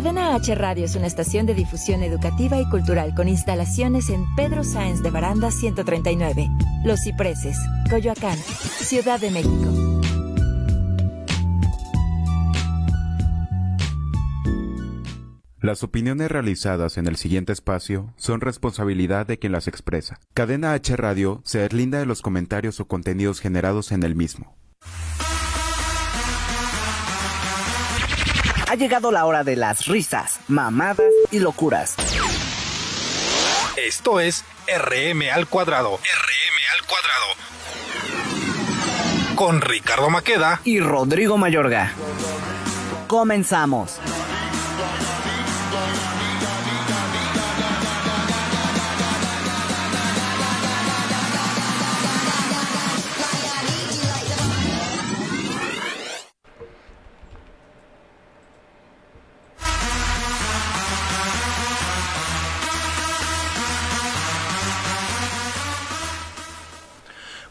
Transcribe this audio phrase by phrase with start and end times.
[0.00, 4.64] Cadena H Radio es una estación de difusión educativa y cultural con instalaciones en Pedro
[4.64, 6.48] Sáenz de Baranda 139,
[6.86, 7.58] Los Cipreses,
[7.90, 10.00] Coyoacán, Ciudad de México.
[15.60, 20.18] Las opiniones realizadas en el siguiente espacio son responsabilidad de quien las expresa.
[20.32, 24.56] Cadena H Radio se deslinda de los comentarios o contenidos generados en el mismo.
[28.70, 31.96] Ha llegado la hora de las risas, mamadas y locuras.
[33.76, 35.96] Esto es RM al cuadrado.
[35.96, 37.26] RM al cuadrado.
[39.34, 41.90] Con Ricardo Maqueda y Rodrigo Mayorga.
[43.08, 43.98] Comenzamos.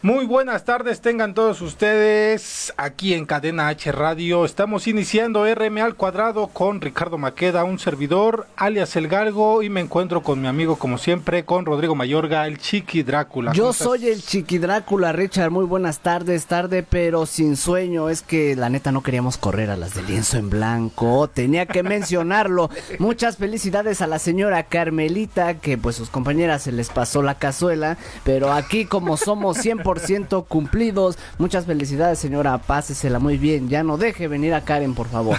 [0.02, 4.46] Muy buenas tardes, tengan todos ustedes aquí en Cadena H Radio.
[4.46, 9.82] Estamos iniciando RM al cuadrado con Ricardo Maqueda, un servidor, alias El Galgo, y me
[9.82, 13.52] encuentro con mi amigo, como siempre, con Rodrigo Mayorga, el Chiqui Drácula.
[13.52, 15.50] Yo soy el Chiqui Drácula, Richard.
[15.50, 18.08] Muy buenas tardes, tarde, pero sin sueño.
[18.08, 21.28] Es que la neta no queríamos correr a las de lienzo en blanco.
[21.28, 22.70] Tenía que mencionarlo.
[22.98, 27.98] Muchas felicidades a la señora Carmelita, que pues sus compañeras se les pasó la cazuela,
[28.24, 31.18] pero aquí como somos siempre ciento cumplidos.
[31.38, 32.58] Muchas felicidades, señora.
[32.58, 33.68] Pásesela muy bien.
[33.68, 35.36] Ya no deje venir a Karen, por favor.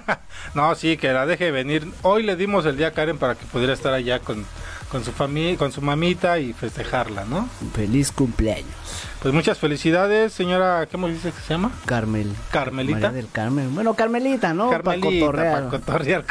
[0.54, 1.86] no, sí, que la deje venir.
[2.02, 4.46] Hoy le dimos el día a Karen para que pudiera estar allá con,
[4.90, 7.48] con su familia, con su mamita y festejarla, ¿no?
[7.74, 8.74] Feliz cumpleaños.
[9.22, 11.70] Pues muchas felicidades, señora, ¿cómo dice que se llama?
[11.84, 12.32] Carmel.
[12.50, 13.12] Carmelita.
[13.12, 13.74] del Carmen.
[13.74, 14.70] Bueno, Carmelita, ¿no?
[14.70, 16.24] Carmelita, para cotorrear.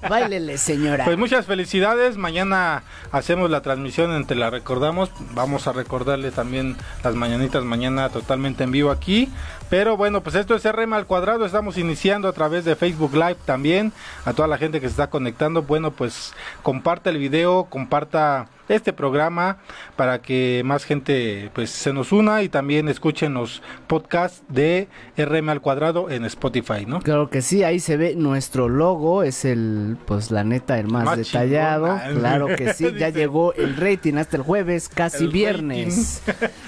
[0.10, 1.06] Báilele, señora.
[1.06, 2.18] Pues muchas felicidades.
[2.18, 5.10] Mañana hacemos la transmisión entre la recordamos.
[5.32, 9.32] Vamos a recordarle también las mañanitas mañana totalmente en vivo aquí.
[9.70, 11.44] Pero bueno, pues esto es RM al cuadrado.
[11.44, 13.92] Estamos iniciando a través de Facebook Live también.
[14.24, 15.62] A toda la gente que se está conectando.
[15.62, 16.32] Bueno, pues
[16.62, 19.58] comparte el video, comparta este programa
[19.96, 25.50] para que más gente pues se nos una y también escuchen los podcasts de RM
[25.50, 27.00] al cuadrado en Spotify, ¿no?
[27.00, 31.16] Claro que sí, ahí se ve nuestro logo, es el pues la neta el más,
[31.16, 36.22] detallado, ah, claro que sí, ya llegó el rating hasta el jueves, casi viernes.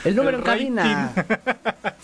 [0.05, 1.13] El número en cabina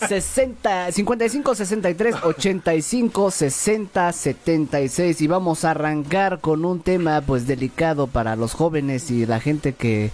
[0.09, 8.07] 60 55 63 85 60 76 y vamos a arrancar con un tema pues delicado
[8.07, 10.13] para los jóvenes y la gente que que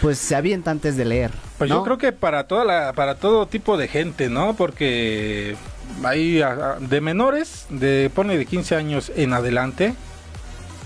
[0.00, 1.30] pues se avienta antes de leer.
[1.58, 4.54] Pues yo creo que para toda la, para todo tipo de gente, ¿no?
[4.56, 5.54] Porque
[6.02, 6.42] hay
[6.80, 9.94] de menores, de pone de 15 años en adelante,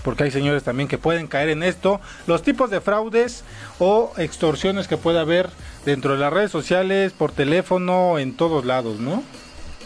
[0.03, 3.43] porque hay señores también que pueden caer en esto, los tipos de fraudes
[3.79, 5.49] o extorsiones que puede haber
[5.85, 9.23] dentro de las redes sociales, por teléfono, en todos lados, ¿no?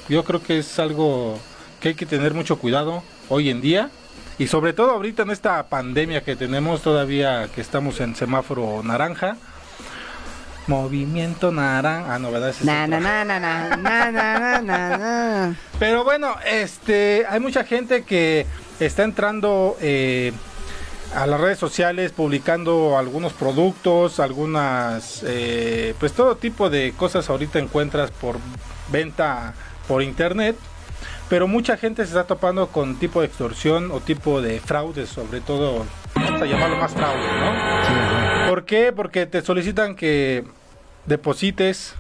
[0.10, 1.38] Yo creo que es algo
[1.80, 3.92] que hay que tener mucho cuidado hoy en día
[4.42, 9.38] y sobre todo ahorita en esta pandemia que tenemos todavía que estamos en semáforo naranja.
[10.66, 12.16] Movimiento naranja.
[12.16, 12.52] Ah, no, ¿verdad?
[15.78, 18.48] Pero bueno, este, hay mucha gente que
[18.80, 20.34] está entrando eh,
[21.14, 27.60] a las redes sociales publicando algunos productos, algunas, eh, pues todo tipo de cosas ahorita
[27.60, 28.38] encuentras por
[28.92, 29.54] venta
[29.88, 30.56] por internet
[31.32, 35.40] pero mucha gente se está topando con tipo de extorsión o tipo de fraude, sobre
[35.40, 38.50] todo, vamos a llamarlo más fraude, ¿no?
[38.50, 38.92] ¿Por qué?
[38.92, 40.44] Porque te solicitan que
[41.06, 41.94] deposites,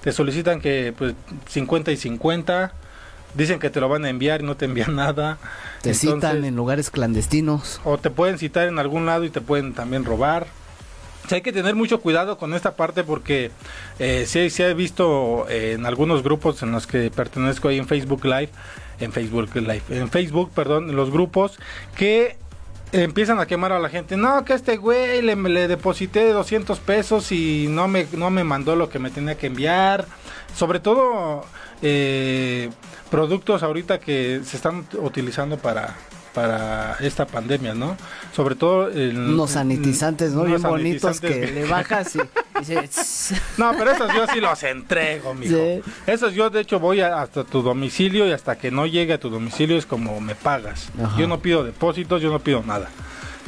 [0.00, 1.12] te solicitan que pues
[1.50, 2.72] 50 y 50,
[3.34, 5.36] dicen que te lo van a enviar y no te envían nada.
[5.82, 7.78] Te citan en lugares clandestinos.
[7.84, 10.46] O te pueden citar en algún lado y te pueden también robar
[11.30, 13.50] hay que tener mucho cuidado con esta parte porque
[13.98, 17.86] eh, sí, se ha visto eh, en algunos grupos en los que pertenezco ahí en
[17.86, 18.50] Facebook Live,
[19.00, 21.58] en Facebook Live, en Facebook, perdón, los grupos
[21.96, 22.36] que
[22.92, 24.16] empiezan a quemar a la gente.
[24.16, 28.76] No, que este güey le, le deposité 200 pesos y no me, no me mandó
[28.76, 30.06] lo que me tenía que enviar.
[30.54, 31.44] Sobre todo
[31.80, 32.70] eh,
[33.10, 35.96] productos ahorita que se están utilizando para
[36.34, 37.96] para esta pandemia, ¿no?
[38.34, 40.44] Sobre todo el, unos sanitizantes, ¿no?
[40.44, 42.18] Bien bonitos que, le bajas y,
[43.58, 45.82] No, pero esos yo sí los entrego, mijo.
[46.06, 49.30] Esos yo de hecho voy hasta tu domicilio y hasta que no llegue a tu
[49.30, 50.88] domicilio es como me pagas.
[51.18, 52.88] Yo no pido depósitos, yo no pido nada.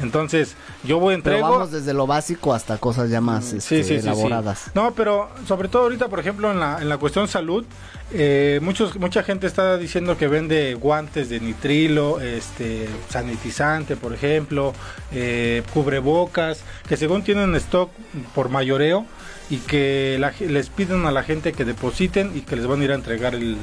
[0.03, 1.39] Entonces, yo voy entrego.
[1.39, 4.71] Pero vamos desde lo básico hasta cosas ya más este, elaboradas.
[4.75, 7.65] No, pero sobre todo ahorita, por ejemplo, en la, en la cuestión salud,
[8.13, 14.73] eh, muchos, mucha gente está diciendo que vende guantes de nitrilo, este, sanitizante, por ejemplo,
[15.13, 17.91] eh, cubrebocas, que según tienen stock
[18.35, 19.07] por mayoreo
[19.51, 22.93] y que les piden a la gente que depositen y que les van a ir
[22.93, 23.59] a entregar el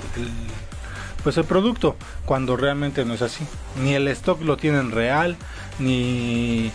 [1.23, 1.95] pues el producto
[2.25, 3.45] cuando realmente no es así
[3.81, 5.37] ni el stock lo tienen real
[5.79, 6.71] ni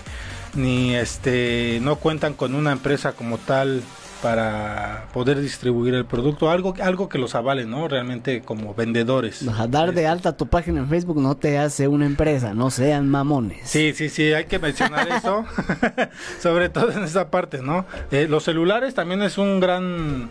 [0.57, 3.83] ni este no cuentan con una empresa como tal
[4.23, 7.87] para poder distribuir el producto, algo, algo que los avale, ¿no?
[7.87, 9.45] Realmente como vendedores.
[9.69, 13.69] dar de alta tu página en Facebook no te hace una empresa, no sean mamones.
[13.69, 15.45] Sí, sí, sí, hay que mencionar eso,
[16.41, 17.87] sobre todo en esa parte, ¿no?
[18.11, 20.31] Eh, los celulares también es un gran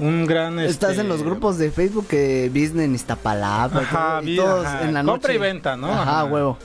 [0.00, 4.64] un gran estás en los este, grupos de Facebook que Business Iztapalapa ajá, y todos
[4.80, 6.56] en la noche compra y venta no ajá, huevo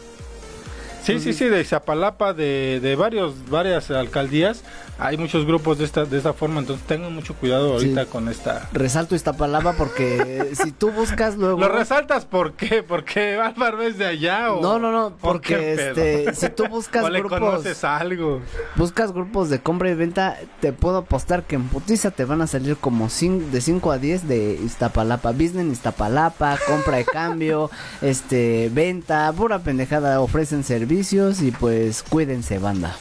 [1.04, 4.64] Sí, sí, sí, de Izapalapa, de, de varios, varias alcaldías,
[4.98, 8.70] hay muchos grupos de esta, de esta forma, entonces tengan mucho cuidado ahorita con esta.
[8.72, 11.60] Resalto Iztapalapa porque si tú buscas luego.
[11.60, 12.84] ¿Lo resaltas por qué?
[12.84, 14.62] ¿Porque Álvaro es de allá o.?
[14.62, 18.42] No, no, no, porque este, si tú buscas o le conoces algo.
[18.76, 22.48] Buscas grupos de compra y venta, te puedo apostar que en Putiza te van a
[22.48, 27.70] salir como de 5 a 10 de Iztapalapa, business Iztapalapa, compra de cambio,
[28.02, 30.93] este, venta, pura pendejada, ofrecen servicios
[31.42, 32.96] y pues cuídense, banda.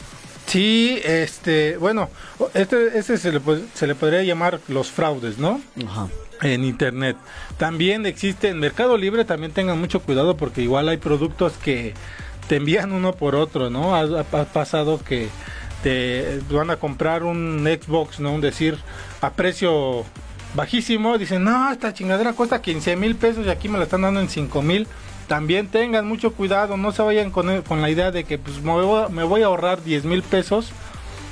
[0.47, 2.09] Sí, este, bueno,
[2.55, 3.39] este, este se, le,
[3.75, 5.61] se le podría llamar los fraudes, ¿no?
[5.85, 6.07] Ajá.
[6.41, 7.15] En internet.
[7.57, 11.93] También existe en Mercado Libre, también tengan mucho cuidado porque igual hay productos que
[12.47, 13.95] te envían uno por otro, ¿no?
[13.95, 15.29] Ha, pasado que
[15.83, 18.33] te van a comprar un Xbox, ¿no?
[18.33, 18.77] Un decir,
[19.21, 20.03] a precio
[20.55, 24.19] bajísimo, dicen, no, esta chingadera cuesta 15 mil pesos y aquí me la están dando
[24.19, 24.87] en 5 mil
[25.27, 29.23] también tengan mucho cuidado, no se vayan con, con la idea de que pues me
[29.23, 30.71] voy, a ahorrar 10 mil pesos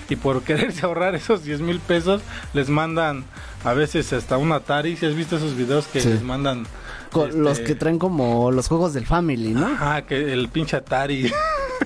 [0.10, 2.22] y por quererse ahorrar esos 10 mil pesos
[2.54, 3.24] les mandan
[3.64, 6.66] a veces hasta un Atari, si has visto esos videos que les mandan...
[7.14, 9.68] los este, que traen como los juegos del Family, ¿no?
[9.80, 11.32] Ah, que el pinche Atari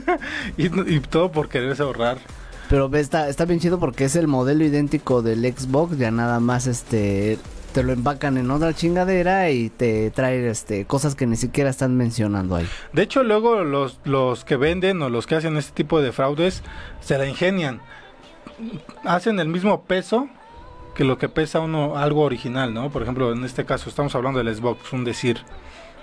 [0.58, 2.18] y, y, todo por quererse ahorrar.
[2.70, 6.66] Pero está, está bien chido porque es el modelo idéntico del Xbox, ya nada más
[6.66, 7.38] este
[7.76, 11.98] te lo empacan en otra chingadera y te traen este cosas que ni siquiera están
[11.98, 12.66] mencionando ahí.
[12.94, 16.64] De hecho, luego los, los que venden o los que hacen este tipo de fraudes
[17.02, 17.82] se la ingenian.
[19.04, 20.30] Hacen el mismo peso
[20.96, 22.92] que lo que pesa uno algo original, ¿no?
[22.92, 25.42] Por ejemplo, en este caso estamos hablando del Xbox, un decir.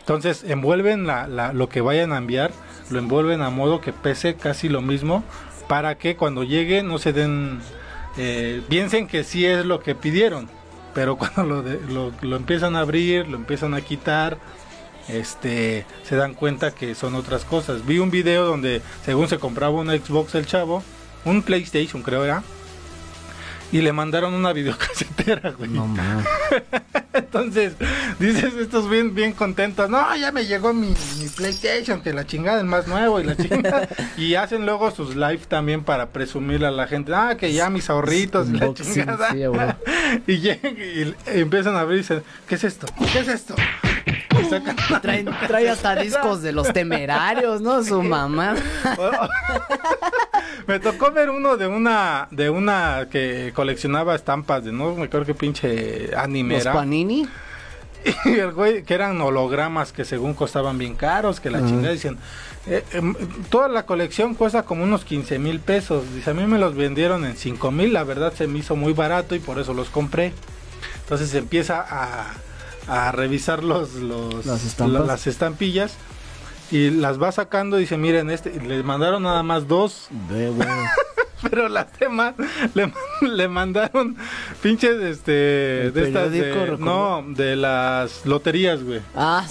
[0.01, 2.51] Entonces envuelven la, la, lo que vayan a enviar,
[2.91, 5.25] lo envuelven a modo que pese casi lo mismo
[5.69, 7.61] para que cuando llegue no se den,
[8.19, 10.51] eh, piensen que sí es lo que pidieron
[10.95, 14.39] pero cuando lo, lo, empiezan a abrir, lo empiezan a quitar,
[15.09, 17.85] este, se dan cuenta que son otras cosas.
[17.87, 20.83] Vi un video donde según se compraba un Xbox el chavo,
[21.25, 22.43] un PlayStation creo era,
[23.71, 25.71] y le mandaron una videocasetera, güey.
[25.71, 26.27] No mames.
[27.15, 27.75] Entonces,
[28.19, 29.89] dices, estos bien, bien contentos.
[29.91, 30.95] No, ya me llegó mi,
[31.37, 33.89] PlayStation, que la chingada es más nuevo y la chingada.
[34.17, 37.13] y hacen luego sus live también para presumirle a la gente.
[37.15, 39.35] Ah, que ya mis ahorritos y la chingada.
[40.27, 42.87] y, y, empiezan a abrir y dicen, ¿qué es esto?
[43.13, 43.55] ¿Qué es esto?
[45.03, 47.83] Trae, trae hasta discos de los temerarios, ¿no?
[47.83, 48.55] Su mamá.
[50.67, 55.27] me tocó ver uno de una de una que coleccionaba estampas de no me acuerdo
[55.27, 57.29] qué pinche anime ¿Los Panini?
[58.25, 62.19] Y el güey, que eran hologramas que según costaban bien caros, que la chingada dicen,
[62.67, 63.15] eh, em,
[63.49, 66.05] toda la colección cuesta como unos 15 mil pesos.
[66.15, 68.93] Dice, a mí me los vendieron en 5 mil, la verdad se me hizo muy
[68.93, 70.33] barato y por eso los compré.
[71.03, 72.35] Entonces empieza a,
[72.89, 75.97] a revisar los, los las, estampillas
[76.71, 80.09] y las va sacando y dice, miren, este, le mandaron nada más dos.
[81.51, 82.35] Pero las demás
[83.21, 84.17] le, mandaron
[84.63, 85.33] pinches este
[85.91, 89.01] de estas no, de las loterías, güey.
[89.17, 89.45] Ah.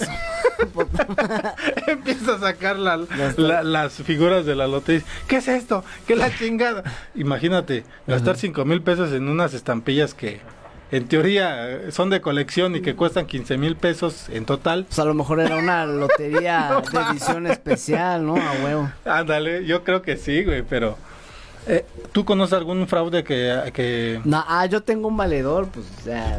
[1.86, 5.04] Empieza a sacar las figuras de la lotería.
[5.28, 5.84] ¿Qué es esto?
[6.06, 6.82] ¿Qué la chingada?
[7.14, 10.40] Imagínate, gastar cinco mil pesos en unas estampillas que
[10.92, 14.84] en teoría son de colección y que cuestan 15 mil pesos en total.
[14.84, 18.36] Pues a lo mejor era una lotería de edición especial, ¿no?
[18.36, 18.90] A huevo.
[19.06, 20.96] Ándale, yo creo que sí, güey, pero...
[21.66, 23.70] Eh, ¿Tú conoces algún fraude que...?
[23.72, 24.20] que...
[24.24, 25.86] No, ah, yo tengo un valedor, pues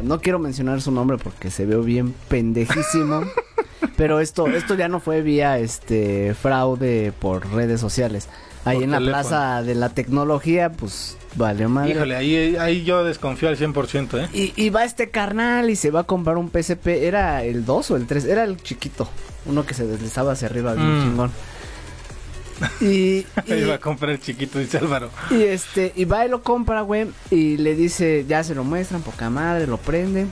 [0.02, 3.22] no quiero mencionar su nombre porque se ve bien pendejísimo.
[3.96, 8.28] pero esto, esto ya no fue vía este fraude por redes sociales.
[8.64, 11.92] Ahí en la plaza de la tecnología, pues vale madre.
[11.92, 14.28] Híjole, ahí, ahí yo desconfío al 100%, ¿eh?
[14.32, 16.86] Y, y va este carnal y se va a comprar un PSP.
[16.86, 18.24] ¿Era el 2 o el 3?
[18.24, 19.08] Era el chiquito.
[19.46, 21.02] Uno que se deslizaba hacia arriba, bien mm.
[21.02, 21.30] chingón.
[22.80, 25.10] Y, iba a comprar el chiquito, dice Álvaro.
[25.30, 27.08] Y este, y va y lo compra, güey.
[27.30, 30.26] Y le dice, ya se lo muestran, poca madre, lo prende.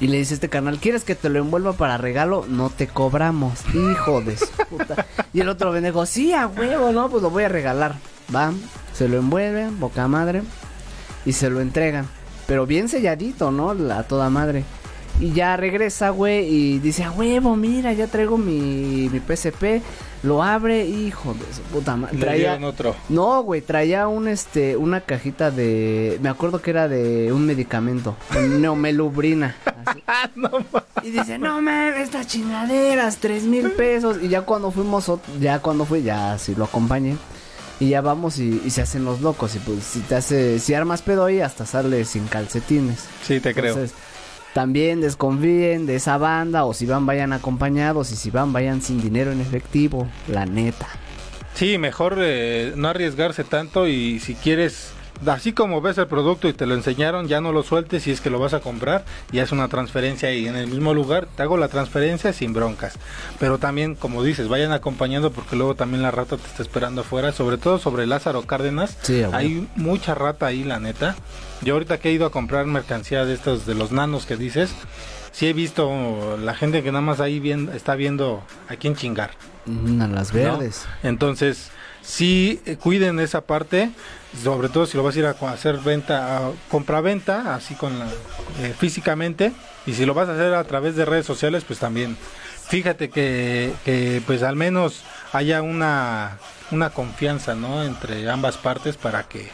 [0.00, 2.44] Y le dice este canal, ¿quieres que te lo envuelva para regalo?
[2.48, 3.60] No te cobramos.
[3.74, 5.06] Hijo de su puta.
[5.32, 7.96] Y el otro pendejo, sí, a huevo, no, pues lo voy a regalar.
[8.34, 8.52] Va,
[8.98, 10.42] se lo envuelve, poca madre.
[11.24, 12.08] Y se lo entregan.
[12.48, 13.70] Pero bien selladito, ¿no?
[13.70, 14.64] A toda madre.
[15.20, 19.82] Y ya regresa, güey, y dice, a huevo, mira, ya traigo mi, mi PSP.
[20.24, 22.18] Lo abre, hijo de su puta madre.
[22.18, 22.96] Traía otro.
[23.08, 28.16] No, güey, traía un este una cajita de me acuerdo que era de un medicamento,
[28.58, 29.54] neomelubrina.
[31.04, 35.84] y dice, "No me estas chingaderas, tres mil pesos." Y ya cuando fuimos ya cuando
[35.84, 37.16] fui ya si lo acompañé.
[37.80, 39.54] Y ya vamos y, se hacen los locos.
[39.54, 43.04] Y pues si te hace, si armas pedo ahí, hasta sale sin calcetines.
[43.22, 43.76] Sí, te creo.
[44.54, 49.00] También desconfíen de esa banda o si van vayan acompañados y si van vayan sin
[49.00, 50.88] dinero en efectivo, la neta.
[51.54, 54.92] Sí, mejor eh, no arriesgarse tanto y si quieres
[55.26, 58.20] así como ves el producto y te lo enseñaron, ya no lo sueltes si es
[58.20, 61.42] que lo vas a comprar y haz una transferencia y en el mismo lugar te
[61.42, 62.94] hago la transferencia sin broncas.
[63.38, 67.32] Pero también, como dices, vayan acompañando porque luego también la rata te está esperando afuera,
[67.32, 68.96] sobre todo sobre Lázaro Cárdenas.
[69.32, 71.16] Hay mucha rata ahí, la neta.
[71.62, 74.70] Yo ahorita que he ido a comprar mercancía de estos, de los nanos que dices,
[75.32, 79.30] sí he visto la gente que nada más ahí bien, está viendo a quién chingar.
[79.66, 80.86] a las verdes.
[81.02, 81.70] Entonces,
[82.08, 83.92] sí eh, cuiden esa parte
[84.42, 88.06] sobre todo si lo vas a ir a hacer venta, compra-venta, así con la,
[88.60, 89.52] eh, físicamente,
[89.86, 92.16] y si lo vas a hacer a través de redes sociales, pues también.
[92.68, 96.38] Fíjate que, que pues al menos haya una,
[96.70, 97.82] una confianza, ¿no?
[97.82, 99.48] Entre ambas partes para que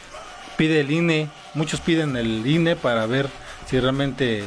[0.57, 3.27] pide el INE, muchos piden el INE para ver
[3.69, 4.43] si realmente,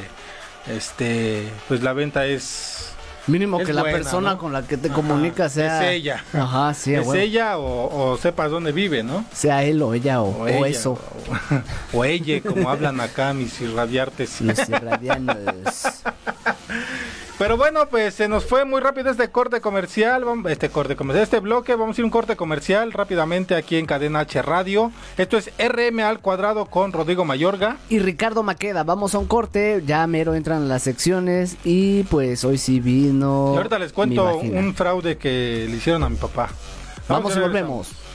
[0.66, 2.92] este, pues la venta es
[3.28, 5.84] Mínimo que la persona con la que te comunicas sea.
[5.84, 6.24] Es ella.
[6.32, 9.24] Ajá, sí, Es ella o, sepas dónde vive, ¿no?
[9.32, 10.98] Sea él o ella o, eso.
[11.92, 14.40] O, ella, como hablan acá mis irradiartes.
[14.40, 15.36] Mis irradianos.
[17.38, 21.38] Pero bueno, pues se nos fue muy rápido este corte comercial, este corte comercial, este
[21.38, 24.90] bloque, vamos a ir un corte comercial rápidamente aquí en Cadena H Radio.
[25.16, 27.76] Esto es RM al cuadrado con Rodrigo Mayorga.
[27.88, 32.58] Y Ricardo Maqueda, vamos a un corte, ya mero entran las secciones y pues hoy
[32.58, 33.52] sí vino...
[33.54, 36.48] Y ahorita les cuento un fraude que le hicieron a mi papá.
[37.08, 38.07] Vamos, vamos y volvemos.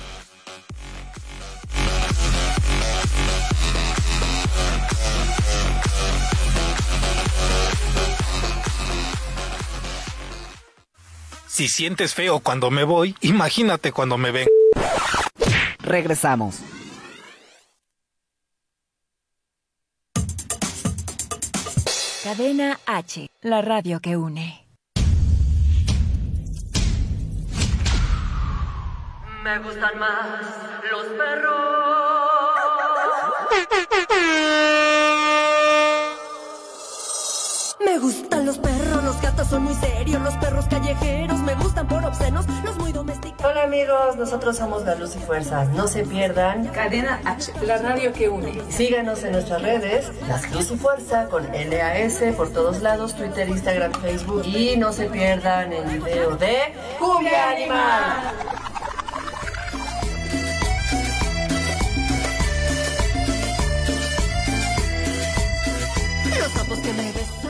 [11.53, 14.47] Si sientes feo cuando me voy, imagínate cuando me ven.
[15.83, 16.55] Regresamos.
[22.23, 24.67] Cadena H, la radio que une.
[29.43, 30.41] Me gustan más
[30.91, 31.63] los perros.
[37.85, 38.72] Me gustan los perros,
[39.45, 43.45] son muy serios, los perros callejeros me gustan por obscenos, los muy domesticados.
[43.51, 45.65] Hola amigos, nosotros somos La Luz y Fuerza.
[45.65, 48.61] No se pierdan Cadena H, la radio que une.
[48.69, 53.91] Síganos en nuestras redes, La Luz y Fuerza con LAS por todos lados, Twitter, Instagram,
[53.93, 54.43] Facebook.
[54.45, 58.33] Y no se pierdan el video de Cumbia Animal.
[66.39, 67.42] Los sapos que me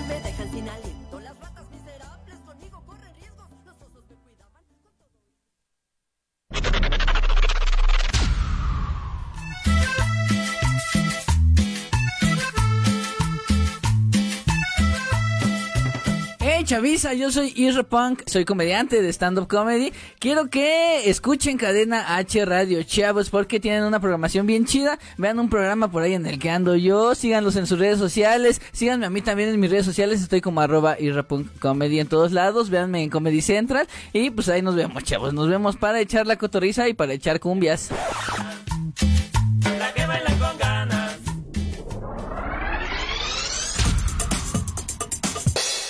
[16.73, 19.93] Chavisa, yo soy Isra Punk, soy comediante de stand-up comedy.
[20.17, 24.97] Quiero que escuchen Cadena H Radio Chavos porque tienen una programación bien chida.
[25.19, 28.59] Vean un programa por ahí en el que ando yo, síganlos en sus redes sociales,
[28.71, 32.07] síganme a mí también en mis redes sociales, estoy como arroba Isra Punk Comedy en
[32.07, 35.99] todos lados, véanme en Comedy Central y pues ahí nos vemos chavos, nos vemos para
[35.99, 37.91] echar la cotorriza y para echar cumbias.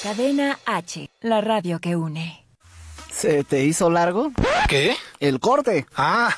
[0.03, 2.45] Cadena H, la radio que une.
[3.09, 4.33] ¿Se te hizo largo?
[4.67, 4.97] ¿Qué?
[5.21, 5.85] El corte.
[5.95, 6.35] Ah.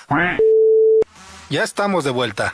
[1.50, 2.54] Ya estamos de vuelta.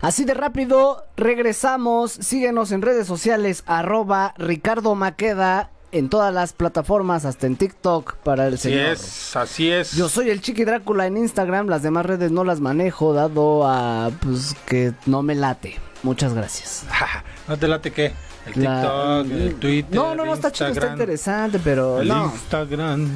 [0.00, 2.10] Así de rápido, regresamos.
[2.10, 8.48] Síguenos en redes sociales, arroba Ricardo Maqueda en todas las plataformas, hasta en TikTok para
[8.48, 8.86] el Así señor.
[8.86, 9.92] es, así es.
[9.92, 14.10] Yo soy el Chiqui Drácula en Instagram, las demás redes no las manejo, dado a
[14.20, 15.78] pues que no me late.
[16.02, 16.84] Muchas gracias.
[17.48, 18.12] ¿No te late qué?
[18.54, 22.24] El La- TikTok, el Twitter, No, no, no, está chido, está interesante, pero El no.
[22.32, 23.08] Instagram.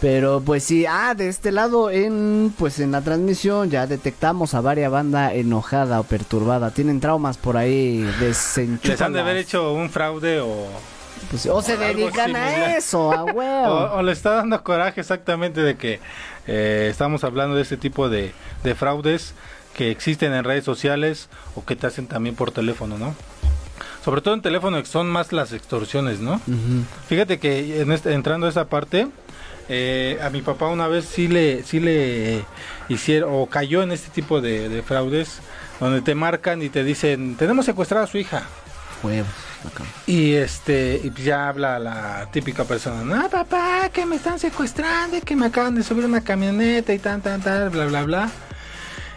[0.00, 4.60] Pero pues sí, ah, de este lado en pues en la transmisión ya detectamos a
[4.60, 6.72] varias banda enojada o perturbada.
[6.72, 8.88] Tienen traumas por ahí desenchufadas.
[8.88, 10.66] Les han de haber hecho un fraude o,
[11.30, 13.66] Pues, o se dedican a eso, a huevo.
[13.68, 16.00] o, o le está dando coraje exactamente de que
[16.46, 18.32] eh, estamos hablando de este tipo de,
[18.64, 19.34] de fraudes
[19.74, 23.14] que existen en redes sociales o que te hacen también por teléfono, ¿no?
[24.04, 26.40] Sobre todo en teléfono que son más las extorsiones, ¿no?
[27.08, 29.06] Fíjate que en este- entrando a esa parte,
[29.68, 32.44] eh, a mi papá una vez sí le, sí le
[32.88, 35.38] hicieron, o cayó en este tipo de, de fraudes,
[35.80, 38.42] donde te marcan y te dicen, tenemos secuestrada a su hija.
[40.06, 45.16] Y este, y pues ya habla la típica persona, no papá, que me están secuestrando,
[45.16, 48.30] y que me acaban de subir una camioneta y tan, tan, tan, bla, bla, bla.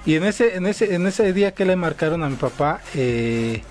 [0.06, 3.64] Y en ese, en ese, en ese día que le marcaron a mi papá, eh,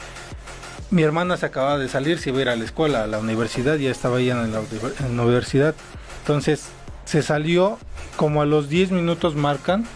[0.90, 3.18] mi hermana se acababa de salir, se iba a ir a la escuela, a la
[3.18, 4.61] universidad, ya estaba ahí en la,
[5.00, 5.75] en la universidad.
[6.21, 6.66] Entonces
[7.04, 7.78] se salió,
[8.16, 9.87] como a los 10 minutos marcan,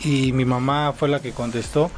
[0.00, 1.90] y mi mamá fue la que contestó,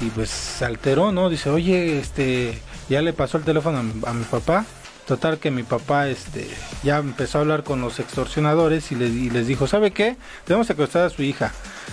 [0.00, 1.30] y pues se alteró, ¿no?
[1.30, 4.64] Dice, oye, este, ya le pasó el teléfono a mi, papá.
[5.06, 6.48] Total que mi papá este,
[6.82, 10.16] ya empezó a hablar con los extorsionadores y, le- y les dijo, ¿sabe qué?
[10.44, 11.52] Tenemos secuestrada a su hija.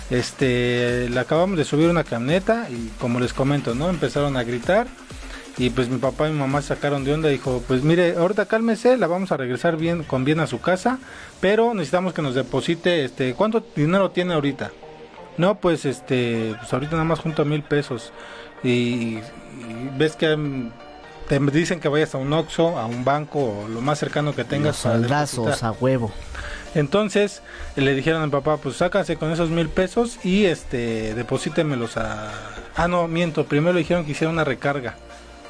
[0.09, 3.89] Este, le acabamos de subir una camioneta y como les comento, ¿no?
[3.89, 4.87] Empezaron a gritar
[5.59, 7.29] y pues mi papá y mi mamá sacaron de onda.
[7.29, 10.97] Dijo, pues mire, ahorita cálmese, la vamos a regresar bien con bien a su casa,
[11.39, 14.71] pero necesitamos que nos deposite, este, ¿cuánto dinero tiene ahorita?
[15.37, 18.11] No, pues este, pues ahorita nada más junto a mil pesos.
[18.63, 19.21] Y, y
[19.97, 20.35] ves que
[21.27, 24.43] te dicen que vayas a un Oxxo, a un banco o lo más cercano que
[24.43, 24.83] tengas.
[24.85, 25.69] Los depositar.
[25.69, 26.11] a huevo.
[26.75, 27.41] Entonces
[27.75, 32.31] le dijeron a mi papá, pues sácase con esos mil pesos y este deposítemelos a...
[32.75, 34.95] Ah, no, miento, primero le dijeron que hiciera una recarga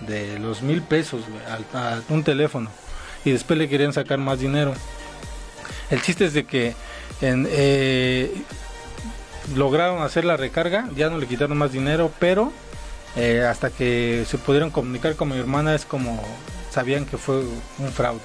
[0.02, 1.22] de los mil pesos
[1.74, 2.70] a, un teléfono
[3.24, 4.74] y después le querían sacar más dinero.
[5.90, 6.76] El chiste es de que
[7.22, 8.34] en, eh,
[9.56, 12.52] lograron hacer la recarga, ya no le quitaron más dinero, pero
[13.16, 16.22] eh, hasta que se pudieron comunicar con mi hermana es como
[16.72, 17.42] sabían que fue
[17.80, 18.20] un fraude.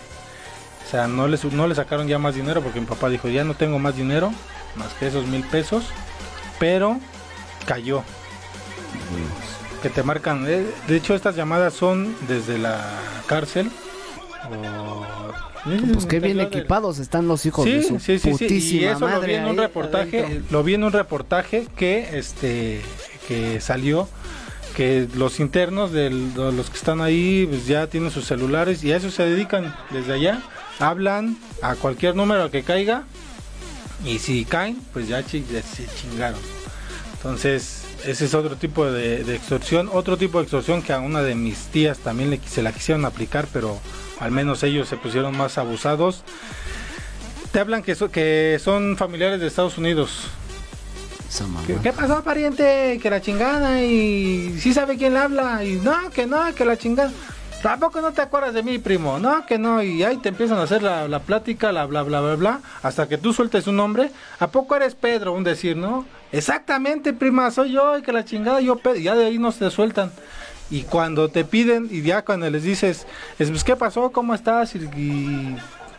[0.87, 3.45] O sea, no le, no le sacaron ya más dinero porque mi papá dijo, ya
[3.45, 4.33] no tengo más dinero,
[4.77, 5.85] más que esos mil pesos,
[6.59, 6.99] pero
[7.67, 8.03] cayó.
[9.83, 12.81] Que te marcan, eh, de hecho estas llamadas son desde la
[13.27, 13.71] cárcel.
[14.51, 15.07] o-
[15.93, 18.85] Pues qué bien del- equipados están los hijos de Sí, su sí, sí, putísima y
[18.87, 20.47] eso lo vi en un reportaje, adentro.
[20.51, 22.81] lo vi en un reportaje que este
[23.27, 24.09] que salió
[24.79, 28.97] que los internos de los que están ahí pues ya tienen sus celulares y a
[28.97, 30.41] eso se dedican desde allá,
[30.79, 33.03] hablan a cualquier número que caiga
[34.05, 36.39] y si caen, pues ya, se chingaron.
[37.15, 41.35] Entonces, ese es otro tipo de, extorsión, otro tipo de extorsión que a una de
[41.35, 43.81] mis tías también le, se la quisieron aplicar, pero
[44.21, 46.23] al menos ellos se pusieron más abusados.
[47.51, 50.29] Te hablan que, que son familiares de Estados Unidos.
[51.83, 52.99] ¿Qué, pasó, pariente?
[53.03, 56.77] Que la chingada y sí sabe quién le habla y no, que no, que la
[56.77, 57.13] chingada.
[57.63, 59.19] Tampoco no te acuerdas de mí, primo.
[59.19, 59.83] No, que no.
[59.83, 63.09] Y ahí te empiezan a hacer la, la plática, la bla, bla, bla, bla, hasta
[63.09, 64.11] que tú sueltes un nombre.
[64.39, 65.33] ¿A poco eres Pedro?
[65.33, 66.07] Un decir, ¿no?
[66.33, 68.99] Exactamente, prima, soy yo y que la chingada, yo, Pedro.
[68.99, 70.13] Ya de ahí no se sueltan.
[70.71, 73.07] Y cuando te piden, y ya cuando les dices,
[73.39, 74.13] es, pues, ¿qué pasó?
[74.13, 74.75] ¿Cómo estás?
[74.75, 75.57] Y,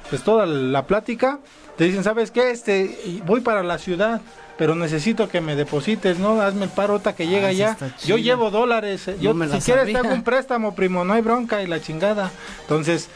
[0.10, 1.40] pues toda la plática,
[1.78, 2.52] te dicen, ¿sabes qué?
[2.52, 4.22] Este, voy para la ciudad,
[4.58, 6.42] pero necesito que me deposites, ¿no?
[6.42, 7.78] Hazme el paro ahorita que llega Ah, ya.
[8.06, 10.10] Yo llevo dólares, eh, yo me la si quieres te sabía.
[10.10, 12.32] hago un préstamo, primo, no hay bronca y la chingada.
[12.62, 13.08] Entonces,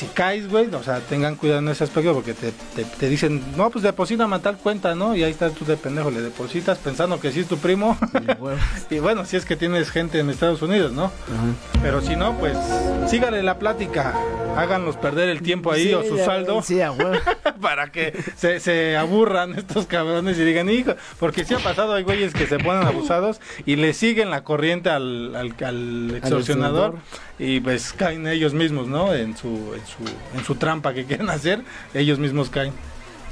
[0.00, 3.44] si caes, güey, o sea, tengan cuidado en ese aspecto porque te, te, te dicen,
[3.54, 5.14] no, pues deposítame a tal cuenta, ¿no?
[5.14, 7.98] Y ahí estás tú de pendejo, le depositas pensando que sí es tu primo.
[8.88, 11.12] y bueno, si es que tienes gente en Estados Unidos, ¿no?
[11.82, 12.56] Pero si no, pues
[13.08, 14.14] sígale la plática,
[14.56, 16.80] háganlos perder el tiempo ahí Sí, o su ya, saldo Sí,
[17.60, 22.04] para que se, se aburran estos cabrones y digan, hijo, porque si ha pasado, hay
[22.04, 26.96] güeyes que se ponen abusados y le siguen la corriente al, al, al extorsionador
[27.38, 29.14] y pues caen ellos mismos, ¿no?
[29.14, 29.89] En su, en su,
[30.36, 31.62] en su trampa que quieren hacer,
[31.94, 32.72] ellos mismos caen.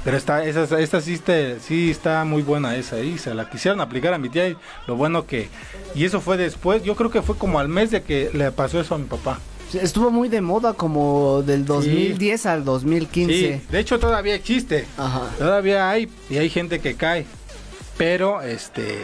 [0.03, 3.81] Pero esta, esa, esta sí, este- sí está muy buena esa y se la quisieron
[3.81, 4.55] aplicar a mi tía y
[4.87, 5.49] lo bueno que...
[5.93, 8.79] Y eso fue después, yo creo que fue como al mes de que le pasó
[8.79, 9.39] eso a mi papá.
[9.73, 13.33] Estuvo muy de moda como del 2010 al 2015.
[13.59, 14.87] Sí, de hecho todavía existe.
[14.97, 15.23] Ajá.
[15.37, 17.25] Todavía hay y hay gente que cae.
[17.97, 18.99] Pero este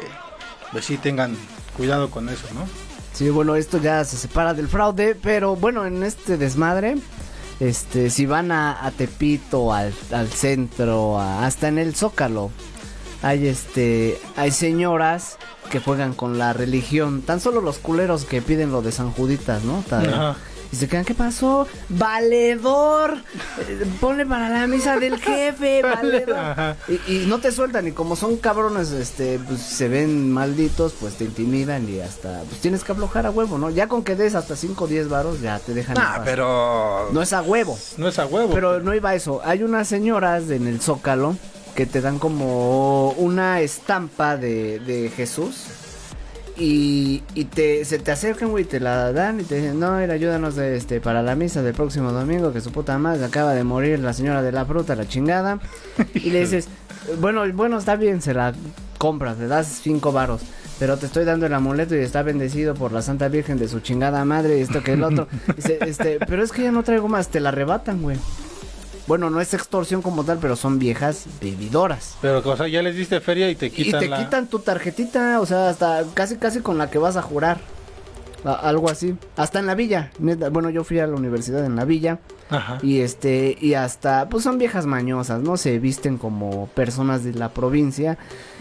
[0.71, 1.35] pues sí tengan
[1.77, 2.65] cuidado con eso, ¿no?
[3.13, 6.97] Sí, bueno, esto ya se separa del fraude, pero bueno, en este desmadre,
[7.59, 12.51] este, si van a, Tepito, al, al centro, hasta en el Zócalo,
[13.21, 15.37] hay este, hay señoras
[15.71, 19.63] que juegan con la religión, tan solo los culeros que piden lo de San Juditas,
[19.63, 19.83] ¿no?
[20.75, 21.65] Y se quedan, ¿qué pasó?
[21.87, 23.15] ¡Valedor!
[23.59, 26.75] Eh, ponle para la misa del jefe, valedor.
[27.07, 31.23] Y, no te sueltan, y como son cabrones, este, pues se ven malditos, pues te
[31.23, 33.69] intimidan y hasta, pues tienes que aflojar a huevo, ¿no?
[33.69, 35.95] Ya con que des hasta 5 o 10 varos, ya te dejan.
[35.97, 37.09] Ah, pero.
[37.13, 37.79] No es a huevo.
[37.95, 38.53] No es a huevo.
[38.53, 39.39] Pero no iba a eso.
[39.45, 41.37] Hay unas señoras en el Zócalo
[41.73, 45.84] que te dan como una estampa de, de Jesús
[46.57, 50.13] y, y te, se te acercan, güey, te la dan y te dicen, no, era
[50.13, 53.99] ayúdanos este, para la misa del próximo domingo, que su puta madre acaba de morir
[53.99, 55.59] la señora de la fruta, la chingada.
[56.13, 56.67] y le dices,
[57.19, 58.53] bueno, bueno, está bien, se la
[58.97, 60.41] compras, le das cinco varos.
[60.79, 63.79] Pero te estoy dando el amuleto y está bendecido por la Santa Virgen de su
[63.79, 65.27] chingada madre y esto que el otro.
[65.55, 68.17] Dice, este, pero es que ya no traigo más, te la arrebatan, güey.
[69.07, 72.17] Bueno, no es extorsión como tal, pero son viejas vividoras.
[72.21, 75.39] Pero, o sea, ya les diste feria y te quitan Y te quitan tu tarjetita,
[75.39, 77.59] o sea, hasta casi casi con la que vas a jurar.
[78.43, 79.15] algo así.
[79.37, 80.11] Hasta en la villa.
[80.19, 82.19] Bueno, yo fui a la universidad en la villa.
[82.49, 82.77] Ajá.
[82.83, 85.57] Y este, y hasta, pues son viejas mañosas, ¿no?
[85.57, 88.19] Se visten como personas de la provincia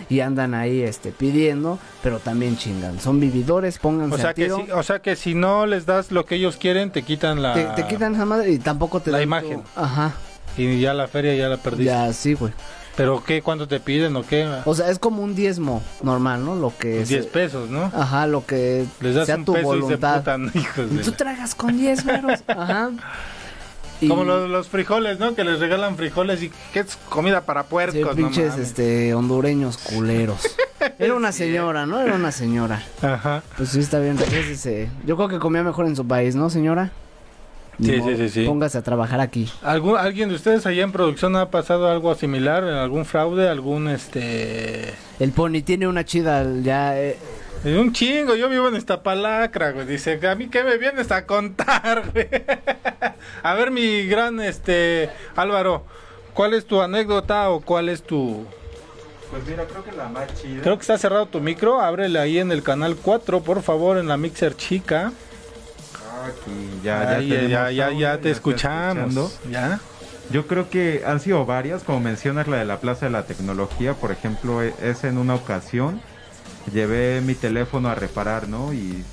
[0.09, 2.99] y andan ahí, este, pidiendo, pero también chingan.
[2.99, 6.25] Son vividores, pónganse o sea que Si, o sea que si no les das lo
[6.25, 7.75] que ellos quieren, te quitan la...
[7.75, 9.63] Te, quitan esa madre y tampoco te La imagen.
[9.77, 10.15] Ajá.
[10.57, 11.85] Y ya la feria ya la perdiste.
[11.85, 12.53] Ya, sí, güey.
[12.97, 13.43] ¿Pero qué?
[13.43, 14.49] ¿Cuánto te piden o qué?
[14.64, 16.55] O sea, es como un diezmo normal, ¿no?
[16.55, 17.09] Lo que es...
[17.09, 17.90] 10 pesos, ¿no?
[17.95, 20.23] Ajá, lo que Les das sea un tu peso voluntad.
[20.23, 21.03] Y se hijos de...
[21.03, 22.45] Tú tragas con 10 veros.
[22.49, 22.90] Ajá.
[24.07, 25.35] Como los, los, frijoles, ¿no?
[25.35, 30.40] Que les regalan frijoles y que es comida para puercos, sí, pinches, este, hondureños culeros.
[30.99, 32.01] Era una señora, ¿no?
[32.01, 32.83] Era una señora.
[33.01, 33.43] Ajá.
[33.57, 34.19] Pues sí, está bien.
[35.07, 36.93] Yo creo que comía mejor en su país, ¿no, señora?
[37.83, 39.51] Sí, sí, sí, Póngase a trabajar aquí.
[39.63, 42.65] ¿Algún, ¿Alguien de ustedes allá en producción ha pasado algo similar?
[42.65, 43.49] ¿Algún fraude?
[43.49, 44.93] ¿Algún este...?
[45.19, 46.99] El Pony tiene una chida ya...
[47.01, 47.17] Eh.
[47.65, 49.87] Un chingo, yo vivo en esta palacra, güey.
[49.87, 52.29] Dice, ¿a mí qué me vienes a contar, güey?
[53.43, 55.85] a ver, mi gran, este, Álvaro,
[56.35, 58.47] ¿cuál es tu anécdota o cuál es tu...
[59.31, 60.63] Pues mira, creo que la más chida...
[60.63, 64.07] Creo que está cerrado tu micro, ábrele ahí en el canal 4, por favor, en
[64.09, 65.13] la mixer chica
[66.25, 69.39] aquí ya, ya, ya, ya, te escuchamos.
[69.51, 69.81] ¿Ya?
[70.31, 73.95] Yo creo que han sido varias, como mencionas la de la Plaza de la Tecnología,
[73.95, 76.01] por ejemplo, e, es en una ocasión,
[76.73, 78.73] llevé mi teléfono a reparar, ¿no?
[78.73, 79.05] Y,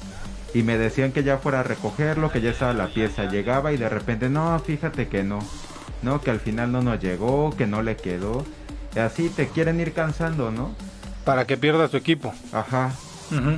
[0.54, 3.78] y me decían que ya fuera a recogerlo, que ya estaba la pieza, llegaba y
[3.78, 5.40] de repente, no, fíjate que no,
[6.02, 8.46] no, que al final no nos llegó, que no le quedó,
[8.96, 10.74] y así te quieren ir cansando, ¿no?
[11.26, 12.34] Para que pierdas tu equipo.
[12.54, 12.94] Ajá,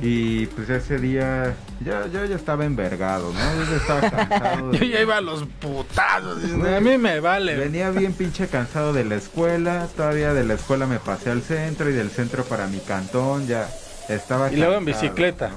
[0.02, 3.56] y pues ese día ya, yo ya estaba envergado, ¿no?
[3.56, 4.72] Yo ya estaba cansado.
[4.72, 6.38] yo ya iba a los putados.
[6.44, 7.56] a mí me vale.
[7.56, 9.88] Venía bien pinche cansado de la escuela.
[9.96, 13.46] Todavía de la escuela me pasé al centro y del centro para mi cantón.
[13.46, 13.68] Ya
[14.08, 14.52] estaba.
[14.52, 15.50] Y luego en bicicleta.